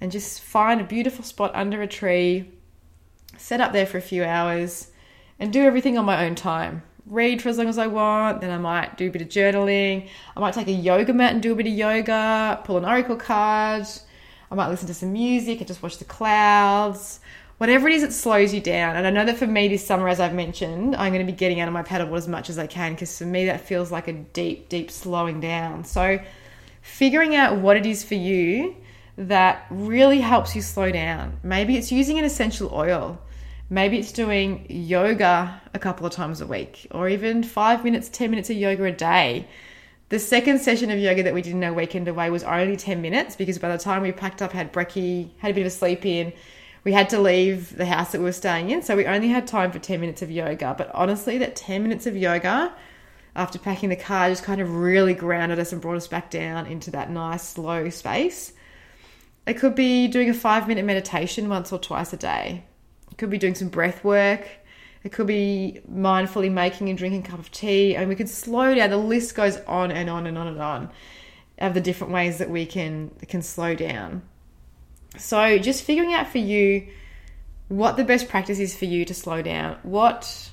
and 0.00 0.10
just 0.10 0.40
find 0.40 0.80
a 0.80 0.84
beautiful 0.84 1.24
spot 1.24 1.52
under 1.54 1.82
a 1.82 1.86
tree, 1.86 2.50
set 3.38 3.60
up 3.60 3.72
there 3.72 3.86
for 3.86 3.98
a 3.98 4.02
few 4.02 4.24
hours, 4.24 4.90
and 5.38 5.52
do 5.52 5.62
everything 5.62 5.96
on 5.96 6.04
my 6.04 6.26
own 6.26 6.34
time 6.34 6.82
read 7.06 7.40
for 7.40 7.48
as 7.48 7.58
long 7.58 7.68
as 7.68 7.78
I 7.78 7.86
want. 7.86 8.40
Then 8.40 8.50
I 8.50 8.58
might 8.58 8.96
do 8.96 9.08
a 9.08 9.10
bit 9.10 9.22
of 9.22 9.28
journaling. 9.28 10.08
I 10.36 10.40
might 10.40 10.54
take 10.54 10.68
a 10.68 10.72
yoga 10.72 11.12
mat 11.12 11.32
and 11.32 11.42
do 11.42 11.52
a 11.52 11.54
bit 11.54 11.66
of 11.66 11.72
yoga, 11.72 12.60
pull 12.64 12.78
an 12.78 12.84
oracle 12.84 13.16
card. 13.16 13.86
I 14.50 14.54
might 14.54 14.68
listen 14.68 14.86
to 14.88 14.94
some 14.94 15.12
music 15.12 15.58
and 15.58 15.66
just 15.66 15.82
watch 15.82 15.98
the 15.98 16.04
clouds. 16.04 17.20
Whatever 17.58 17.88
it 17.88 17.94
is 17.94 18.02
that 18.02 18.12
slows 18.12 18.52
you 18.52 18.60
down. 18.60 18.96
And 18.96 19.06
I 19.06 19.10
know 19.10 19.24
that 19.24 19.38
for 19.38 19.46
me 19.46 19.66
this 19.68 19.86
summer, 19.86 20.08
as 20.08 20.20
I've 20.20 20.34
mentioned, 20.34 20.94
I'm 20.94 21.12
going 21.12 21.24
to 21.24 21.32
be 21.32 21.36
getting 21.36 21.60
out 21.60 21.68
of 21.68 21.74
my 21.74 21.82
paddleboard 21.82 22.18
as 22.18 22.28
much 22.28 22.50
as 22.50 22.58
I 22.58 22.66
can 22.66 22.92
because 22.92 23.16
for 23.16 23.24
me 23.24 23.46
that 23.46 23.62
feels 23.62 23.90
like 23.90 24.08
a 24.08 24.12
deep, 24.12 24.68
deep 24.68 24.90
slowing 24.90 25.40
down. 25.40 25.84
So 25.84 26.18
figuring 26.82 27.34
out 27.34 27.56
what 27.58 27.76
it 27.76 27.86
is 27.86 28.04
for 28.04 28.14
you 28.14 28.76
that 29.16 29.66
really 29.70 30.20
helps 30.20 30.54
you 30.54 30.60
slow 30.60 30.90
down. 30.92 31.40
Maybe 31.42 31.76
it's 31.76 31.90
using 31.90 32.18
an 32.18 32.24
essential 32.24 32.70
oil. 32.72 33.18
Maybe 33.68 33.98
it's 33.98 34.12
doing 34.12 34.64
yoga 34.68 35.60
a 35.74 35.78
couple 35.78 36.06
of 36.06 36.12
times 36.12 36.40
a 36.40 36.46
week, 36.46 36.86
or 36.92 37.08
even 37.08 37.42
five 37.42 37.82
minutes, 37.82 38.08
10 38.08 38.30
minutes 38.30 38.48
of 38.48 38.56
yoga 38.56 38.84
a 38.84 38.92
day. 38.92 39.48
The 40.08 40.20
second 40.20 40.60
session 40.60 40.88
of 40.92 41.00
yoga 41.00 41.24
that 41.24 41.34
we 41.34 41.42
did 41.42 41.52
in 41.52 41.64
our 41.64 41.72
weekend 41.72 42.06
away 42.06 42.30
was 42.30 42.44
only 42.44 42.76
10 42.76 43.02
minutes 43.02 43.34
because 43.34 43.58
by 43.58 43.68
the 43.70 43.78
time 43.78 44.02
we 44.02 44.12
packed 44.12 44.40
up, 44.40 44.52
had 44.52 44.72
brekkie, 44.72 45.30
had 45.38 45.50
a 45.50 45.54
bit 45.54 45.62
of 45.62 45.66
a 45.66 45.70
sleep 45.70 46.06
in, 46.06 46.32
we 46.84 46.92
had 46.92 47.10
to 47.10 47.18
leave 47.18 47.76
the 47.76 47.86
house 47.86 48.12
that 48.12 48.18
we 48.18 48.24
were 48.24 48.32
staying 48.32 48.70
in. 48.70 48.82
So 48.82 48.94
we 48.94 49.04
only 49.04 49.28
had 49.28 49.48
time 49.48 49.72
for 49.72 49.80
10 49.80 49.98
minutes 50.00 50.22
of 50.22 50.30
yoga. 50.30 50.76
But 50.78 50.94
honestly, 50.94 51.38
that 51.38 51.56
10 51.56 51.82
minutes 51.82 52.06
of 52.06 52.16
yoga 52.16 52.72
after 53.34 53.58
packing 53.58 53.88
the 53.88 53.96
car 53.96 54.28
just 54.28 54.44
kind 54.44 54.60
of 54.60 54.76
really 54.76 55.12
grounded 55.12 55.58
us 55.58 55.72
and 55.72 55.82
brought 55.82 55.96
us 55.96 56.06
back 56.06 56.30
down 56.30 56.66
into 56.66 56.92
that 56.92 57.10
nice, 57.10 57.42
slow 57.42 57.90
space. 57.90 58.52
It 59.44 59.54
could 59.54 59.74
be 59.74 60.06
doing 60.06 60.30
a 60.30 60.34
five 60.34 60.68
minute 60.68 60.84
meditation 60.84 61.48
once 61.48 61.72
or 61.72 61.80
twice 61.80 62.12
a 62.12 62.16
day. 62.16 62.62
Could 63.16 63.30
be 63.30 63.38
doing 63.38 63.54
some 63.54 63.68
breath 63.68 64.04
work. 64.04 64.46
It 65.04 65.12
could 65.12 65.26
be 65.26 65.80
mindfully 65.90 66.50
making 66.50 66.88
and 66.88 66.98
drinking 66.98 67.24
a 67.24 67.28
cup 67.28 67.38
of 67.38 67.50
tea. 67.50 67.94
And 67.94 68.08
we 68.08 68.16
could 68.16 68.28
slow 68.28 68.74
down. 68.74 68.90
The 68.90 68.96
list 68.96 69.34
goes 69.34 69.56
on 69.66 69.92
and 69.92 70.10
on 70.10 70.26
and 70.26 70.36
on 70.36 70.48
and 70.48 70.60
on 70.60 70.90
of 71.58 71.74
the 71.74 71.80
different 71.80 72.12
ways 72.12 72.38
that 72.38 72.50
we 72.50 72.66
can 72.66 73.10
can 73.28 73.42
slow 73.42 73.74
down. 73.74 74.22
So 75.16 75.58
just 75.58 75.84
figuring 75.84 76.12
out 76.12 76.28
for 76.28 76.38
you 76.38 76.88
what 77.68 77.96
the 77.96 78.04
best 78.04 78.28
practice 78.28 78.58
is 78.58 78.76
for 78.76 78.84
you 78.84 79.04
to 79.06 79.14
slow 79.14 79.42
down. 79.42 79.78
What 79.82 80.50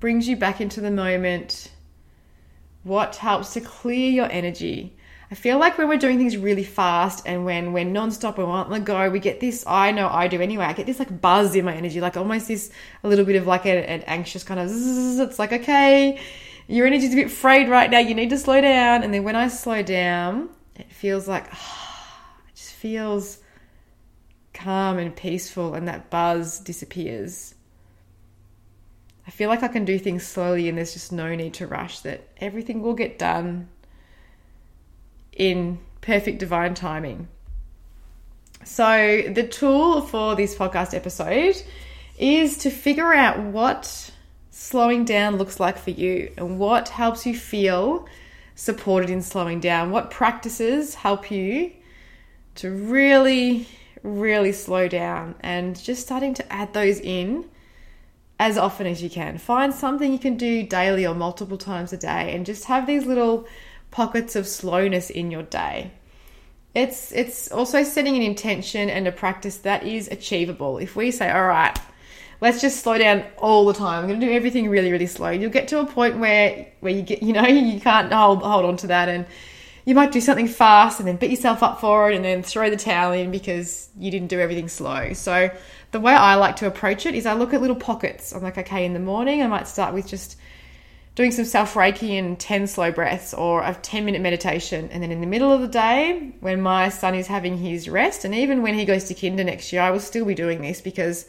brings 0.00 0.26
you 0.26 0.36
back 0.36 0.60
into 0.60 0.80
the 0.80 0.90
moment? 0.90 1.70
What 2.82 3.16
helps 3.16 3.52
to 3.54 3.60
clear 3.60 4.10
your 4.10 4.30
energy? 4.30 4.96
I 5.30 5.36
feel 5.36 5.58
like 5.58 5.78
when 5.78 5.88
we're 5.88 5.96
doing 5.96 6.18
things 6.18 6.36
really 6.36 6.64
fast 6.64 7.22
and 7.24 7.44
when 7.44 7.72
we're 7.72 7.84
nonstop 7.84 8.36
and 8.38 8.48
we're 8.48 8.52
on 8.52 8.70
the 8.70 8.80
go, 8.80 9.08
we 9.10 9.20
get 9.20 9.38
this. 9.38 9.64
I 9.64 9.92
know 9.92 10.08
I 10.08 10.26
do 10.26 10.40
anyway. 10.40 10.64
I 10.64 10.72
get 10.72 10.86
this 10.86 10.98
like 10.98 11.20
buzz 11.20 11.54
in 11.54 11.64
my 11.64 11.74
energy, 11.74 12.00
like 12.00 12.16
almost 12.16 12.48
this 12.48 12.70
a 13.04 13.08
little 13.08 13.24
bit 13.24 13.36
of 13.36 13.46
like 13.46 13.64
a, 13.64 13.88
an 13.88 14.02
anxious 14.02 14.42
kind 14.42 14.58
of. 14.58 14.68
Zzz, 14.68 15.20
it's 15.20 15.38
like 15.38 15.52
okay, 15.52 16.20
your 16.66 16.84
energy's 16.84 17.12
a 17.12 17.16
bit 17.16 17.30
frayed 17.30 17.68
right 17.68 17.88
now. 17.88 18.00
You 18.00 18.16
need 18.16 18.30
to 18.30 18.38
slow 18.38 18.60
down. 18.60 19.04
And 19.04 19.14
then 19.14 19.22
when 19.22 19.36
I 19.36 19.46
slow 19.46 19.82
down, 19.82 20.48
it 20.74 20.90
feels 20.90 21.28
like 21.28 21.46
oh, 21.54 22.16
it 22.48 22.56
just 22.56 22.72
feels 22.72 23.38
calm 24.52 24.98
and 24.98 25.14
peaceful, 25.14 25.74
and 25.74 25.86
that 25.86 26.10
buzz 26.10 26.58
disappears. 26.58 27.54
I 29.28 29.30
feel 29.30 29.48
like 29.48 29.62
I 29.62 29.68
can 29.68 29.84
do 29.84 29.96
things 29.96 30.26
slowly, 30.26 30.68
and 30.68 30.76
there's 30.76 30.92
just 30.92 31.12
no 31.12 31.36
need 31.36 31.54
to 31.54 31.68
rush. 31.68 32.00
That 32.00 32.26
everything 32.38 32.82
will 32.82 32.94
get 32.94 33.16
done 33.16 33.68
in 35.40 35.78
perfect 36.02 36.38
divine 36.38 36.74
timing. 36.74 37.26
So, 38.62 39.22
the 39.26 39.48
tool 39.48 40.02
for 40.02 40.36
this 40.36 40.54
podcast 40.54 40.92
episode 40.92 41.56
is 42.18 42.58
to 42.58 42.70
figure 42.70 43.14
out 43.14 43.38
what 43.40 44.10
slowing 44.50 45.06
down 45.06 45.38
looks 45.38 45.58
like 45.58 45.78
for 45.78 45.92
you 45.92 46.30
and 46.36 46.58
what 46.58 46.90
helps 46.90 47.24
you 47.24 47.34
feel 47.34 48.06
supported 48.54 49.08
in 49.08 49.22
slowing 49.22 49.60
down. 49.60 49.90
What 49.90 50.10
practices 50.10 50.94
help 50.94 51.30
you 51.30 51.72
to 52.56 52.70
really, 52.70 53.66
really 54.02 54.52
slow 54.52 54.88
down 54.88 55.36
and 55.40 55.80
just 55.82 56.02
starting 56.02 56.34
to 56.34 56.52
add 56.52 56.74
those 56.74 57.00
in 57.00 57.46
as 58.38 58.58
often 58.58 58.86
as 58.86 59.02
you 59.02 59.08
can. 59.08 59.38
Find 59.38 59.72
something 59.72 60.12
you 60.12 60.18
can 60.18 60.36
do 60.36 60.64
daily 60.64 61.06
or 61.06 61.14
multiple 61.14 61.56
times 61.56 61.94
a 61.94 61.96
day 61.96 62.34
and 62.34 62.44
just 62.44 62.66
have 62.66 62.86
these 62.86 63.06
little 63.06 63.46
pockets 63.90 64.36
of 64.36 64.46
slowness 64.46 65.10
in 65.10 65.30
your 65.30 65.42
day. 65.42 65.92
It's 66.74 67.10
it's 67.12 67.50
also 67.50 67.82
setting 67.82 68.16
an 68.16 68.22
intention 68.22 68.88
and 68.88 69.08
a 69.08 69.12
practice 69.12 69.58
that 69.58 69.84
is 69.84 70.08
achievable. 70.08 70.78
If 70.78 70.94
we 70.94 71.10
say, 71.10 71.30
all 71.30 71.46
right, 71.46 71.76
let's 72.40 72.60
just 72.60 72.80
slow 72.80 72.98
down 72.98 73.24
all 73.38 73.66
the 73.66 73.74
time. 73.74 74.02
I'm 74.02 74.08
going 74.08 74.20
to 74.20 74.26
do 74.26 74.32
everything 74.32 74.68
really, 74.68 74.92
really 74.92 75.06
slow. 75.06 75.30
You'll 75.30 75.50
get 75.50 75.68
to 75.68 75.80
a 75.80 75.86
point 75.86 76.18
where 76.18 76.68
where 76.80 76.92
you 76.92 77.02
get, 77.02 77.22
you 77.22 77.32
know, 77.32 77.42
you 77.46 77.80
can't 77.80 78.12
hold 78.12 78.42
hold 78.42 78.64
on 78.64 78.76
to 78.78 78.86
that, 78.88 79.08
and 79.08 79.26
you 79.84 79.94
might 79.94 80.12
do 80.12 80.20
something 80.20 80.46
fast 80.46 81.00
and 81.00 81.08
then 81.08 81.16
beat 81.16 81.30
yourself 81.30 81.62
up 81.62 81.80
for 81.80 82.10
it, 82.10 82.16
and 82.16 82.24
then 82.24 82.42
throw 82.42 82.70
the 82.70 82.76
towel 82.76 83.12
in 83.12 83.30
because 83.30 83.88
you 83.98 84.10
didn't 84.10 84.28
do 84.28 84.38
everything 84.38 84.68
slow. 84.68 85.12
So 85.12 85.50
the 85.90 86.00
way 86.00 86.12
I 86.12 86.36
like 86.36 86.56
to 86.56 86.66
approach 86.66 87.06
it 87.06 87.14
is 87.14 87.26
I 87.26 87.34
look 87.34 87.52
at 87.52 87.60
little 87.60 87.76
pockets. 87.76 88.32
I'm 88.32 88.42
like, 88.42 88.58
okay, 88.58 88.84
in 88.84 88.92
the 88.92 89.00
morning 89.00 89.42
I 89.42 89.46
might 89.46 89.66
start 89.66 89.92
with 89.92 90.06
just 90.06 90.36
doing 91.14 91.32
some 91.32 91.44
self 91.44 91.74
Reiki 91.74 92.18
and 92.18 92.38
10 92.38 92.66
slow 92.66 92.92
breaths 92.92 93.34
or 93.34 93.62
a 93.62 93.74
10 93.74 94.04
minute 94.04 94.20
meditation. 94.20 94.88
And 94.90 95.02
then 95.02 95.10
in 95.10 95.20
the 95.20 95.26
middle 95.26 95.52
of 95.52 95.60
the 95.60 95.68
day, 95.68 96.32
when 96.40 96.60
my 96.60 96.88
son 96.88 97.14
is 97.14 97.26
having 97.26 97.58
his 97.58 97.88
rest, 97.88 98.24
and 98.24 98.34
even 98.34 98.62
when 98.62 98.74
he 98.74 98.84
goes 98.84 99.04
to 99.04 99.14
kinder 99.14 99.44
next 99.44 99.72
year, 99.72 99.82
I 99.82 99.90
will 99.90 100.00
still 100.00 100.24
be 100.24 100.34
doing 100.34 100.62
this 100.62 100.80
because 100.80 101.26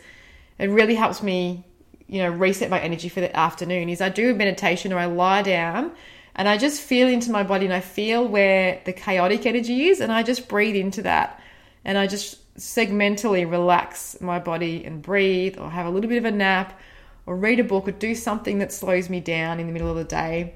it 0.60 0.70
really 0.70 0.96
helps 0.96 1.24
me, 1.24 1.66
you 2.08 2.22
know, 2.22 2.30
reset 2.30 2.70
my 2.70 2.80
energy 2.80 3.10
for 3.10 3.22
the 3.22 3.36
afternoon. 3.36 3.90
Is 3.90 4.02
I 4.02 4.10
do 4.10 4.32
a 4.32 4.34
meditation 4.34 4.94
or 4.94 5.00
I 5.00 5.06
lie 5.06 5.42
down 5.42 5.92
and 6.36 6.48
I 6.48 6.58
just 6.58 6.82
feel 6.82 7.08
into 7.08 7.32
my 7.32 7.44
body 7.44 7.66
and 7.66 7.74
I 7.74 7.82
feel 7.82 8.28
where 8.28 8.82
the 8.86 8.94
chaotic 8.94 9.46
energy 9.46 9.88
is 9.88 10.00
and 10.00 10.12
I 10.12 10.24
just 10.24 10.48
breathe 10.48 10.76
into 10.76 11.02
that. 11.02 11.42
And 11.84 11.98
I 11.98 12.06
just 12.06 12.38
segmentally 12.58 13.50
relax 13.50 14.22
my 14.22 14.38
body 14.38 14.86
and 14.86 15.02
breathe 15.02 15.58
or 15.58 15.70
have 15.70 15.88
a 15.88 15.90
little 15.90 16.10
bit 16.10 16.18
of 16.18 16.26
a 16.26 16.32
nap 16.32 16.80
or 17.26 17.36
read 17.36 17.60
a 17.60 17.64
book 17.64 17.88
or 17.88 17.92
do 17.92 18.16
something 18.16 18.60
that 18.60 18.72
slows 18.72 19.10
me 19.10 19.20
down 19.20 19.60
in 19.60 19.68
the 19.68 19.74
middle 19.74 19.90
of 19.90 19.96
the 19.96 20.04
day. 20.04 20.54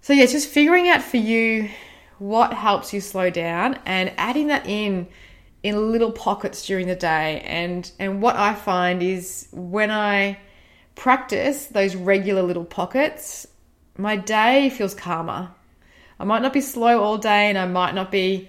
So, 0.00 0.12
yeah, 0.12 0.26
just 0.26 0.48
figuring 0.48 0.88
out 0.88 1.02
for 1.02 1.18
you 1.18 1.70
what 2.18 2.52
helps 2.52 2.92
you 2.92 3.00
slow 3.00 3.30
down 3.30 3.78
and 3.86 4.12
adding 4.16 4.48
that 4.48 4.66
in 4.66 5.08
in 5.62 5.92
little 5.92 6.12
pockets 6.12 6.66
during 6.66 6.86
the 6.86 6.96
day. 6.96 7.40
And, 7.42 7.90
and 7.98 8.22
what 8.22 8.36
I 8.36 8.54
find 8.54 9.02
is 9.02 9.48
when 9.52 9.90
I 9.90 10.38
practice 10.94 11.66
those 11.66 11.94
regular 11.96 12.42
little 12.42 12.64
pockets, 12.64 13.46
my 13.96 14.16
day 14.16 14.70
feels 14.70 14.94
calmer. 14.94 15.50
I 16.18 16.24
might 16.24 16.42
not 16.42 16.52
be 16.52 16.60
slow 16.60 17.02
all 17.02 17.18
day 17.18 17.48
and 17.48 17.58
I 17.58 17.66
might 17.66 17.94
not 17.94 18.10
be 18.10 18.48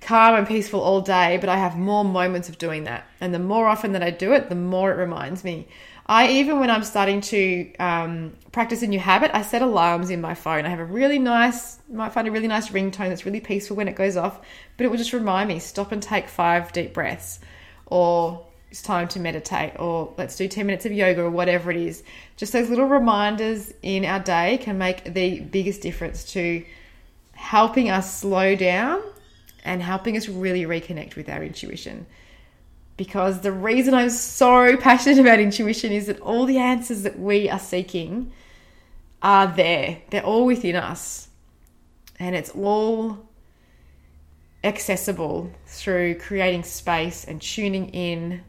calm 0.00 0.34
and 0.34 0.46
peaceful 0.46 0.80
all 0.80 1.00
day, 1.00 1.38
but 1.38 1.48
I 1.48 1.56
have 1.56 1.76
more 1.76 2.04
moments 2.04 2.48
of 2.48 2.58
doing 2.58 2.84
that. 2.84 3.06
And 3.20 3.32
the 3.32 3.38
more 3.38 3.66
often 3.66 3.92
that 3.92 4.02
I 4.02 4.10
do 4.10 4.32
it, 4.32 4.48
the 4.48 4.54
more 4.54 4.92
it 4.92 4.96
reminds 4.96 5.44
me. 5.44 5.66
I 6.06 6.28
even 6.28 6.60
when 6.60 6.70
I'm 6.70 6.84
starting 6.84 7.22
to 7.22 7.74
um, 7.76 8.34
practice 8.52 8.82
a 8.82 8.86
new 8.86 8.98
habit, 8.98 9.30
I 9.32 9.42
set 9.42 9.62
alarms 9.62 10.10
in 10.10 10.20
my 10.20 10.34
phone. 10.34 10.66
I 10.66 10.68
have 10.68 10.80
a 10.80 10.84
really 10.84 11.18
nice, 11.18 11.78
might 11.90 12.12
find 12.12 12.28
a 12.28 12.30
really 12.30 12.48
nice 12.48 12.68
ringtone 12.68 13.08
that's 13.08 13.24
really 13.24 13.40
peaceful 13.40 13.76
when 13.76 13.88
it 13.88 13.96
goes 13.96 14.16
off, 14.16 14.40
but 14.76 14.84
it 14.84 14.90
will 14.90 14.98
just 14.98 15.14
remind 15.14 15.48
me 15.48 15.58
stop 15.58 15.92
and 15.92 16.02
take 16.02 16.28
five 16.28 16.72
deep 16.72 16.92
breaths, 16.92 17.40
or 17.86 18.46
it's 18.70 18.82
time 18.82 19.08
to 19.08 19.20
meditate, 19.20 19.78
or 19.78 20.12
let's 20.18 20.36
do 20.36 20.46
10 20.46 20.66
minutes 20.66 20.84
of 20.84 20.92
yoga, 20.92 21.22
or 21.22 21.30
whatever 21.30 21.70
it 21.70 21.78
is. 21.78 22.02
Just 22.36 22.52
those 22.52 22.68
little 22.68 22.86
reminders 22.86 23.72
in 23.80 24.04
our 24.04 24.20
day 24.20 24.58
can 24.58 24.76
make 24.76 25.14
the 25.14 25.40
biggest 25.40 25.80
difference 25.80 26.32
to 26.32 26.64
helping 27.32 27.88
us 27.88 28.18
slow 28.18 28.54
down 28.54 29.02
and 29.64 29.82
helping 29.82 30.18
us 30.18 30.28
really 30.28 30.64
reconnect 30.64 31.16
with 31.16 31.30
our 31.30 31.42
intuition. 31.42 32.06
Because 32.96 33.40
the 33.40 33.52
reason 33.52 33.92
I'm 33.92 34.10
so 34.10 34.76
passionate 34.76 35.18
about 35.18 35.40
intuition 35.40 35.92
is 35.92 36.06
that 36.06 36.20
all 36.20 36.46
the 36.46 36.58
answers 36.58 37.02
that 37.02 37.18
we 37.18 37.50
are 37.50 37.58
seeking 37.58 38.32
are 39.22 39.46
there, 39.48 39.98
they're 40.10 40.24
all 40.24 40.46
within 40.46 40.76
us. 40.76 41.28
And 42.20 42.36
it's 42.36 42.50
all 42.50 43.18
accessible 44.62 45.50
through 45.66 46.18
creating 46.20 46.62
space 46.62 47.24
and 47.24 47.40
tuning 47.40 47.88
in 47.88 48.42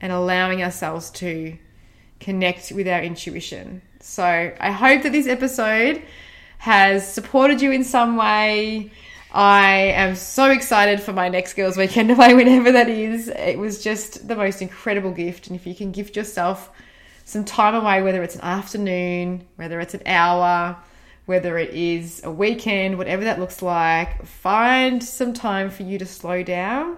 and 0.00 0.12
allowing 0.12 0.62
ourselves 0.62 1.10
to 1.10 1.56
connect 2.20 2.72
with 2.72 2.88
our 2.88 3.00
intuition. 3.02 3.82
So 4.00 4.24
I 4.24 4.70
hope 4.70 5.02
that 5.02 5.12
this 5.12 5.26
episode 5.26 6.02
has 6.58 7.10
supported 7.10 7.60
you 7.60 7.70
in 7.72 7.84
some 7.84 8.16
way. 8.16 8.90
I 9.36 9.92
am 9.94 10.14
so 10.14 10.50
excited 10.50 10.98
for 10.98 11.12
my 11.12 11.28
next 11.28 11.52
girls' 11.52 11.76
weekend 11.76 12.10
away, 12.10 12.32
whenever 12.34 12.72
that 12.72 12.88
is. 12.88 13.28
It 13.28 13.58
was 13.58 13.84
just 13.84 14.26
the 14.26 14.34
most 14.34 14.62
incredible 14.62 15.10
gift. 15.10 15.46
And 15.46 15.54
if 15.54 15.66
you 15.66 15.74
can 15.74 15.92
gift 15.92 16.16
yourself 16.16 16.70
some 17.26 17.44
time 17.44 17.74
away, 17.74 18.00
whether 18.00 18.22
it's 18.22 18.36
an 18.36 18.40
afternoon, 18.40 19.46
whether 19.56 19.78
it's 19.78 19.92
an 19.92 20.00
hour, 20.06 20.78
whether 21.26 21.58
it 21.58 21.74
is 21.74 22.24
a 22.24 22.30
weekend, 22.30 22.96
whatever 22.96 23.24
that 23.24 23.38
looks 23.38 23.60
like, 23.60 24.24
find 24.24 25.04
some 25.04 25.34
time 25.34 25.68
for 25.68 25.82
you 25.82 25.98
to 25.98 26.06
slow 26.06 26.42
down 26.42 26.96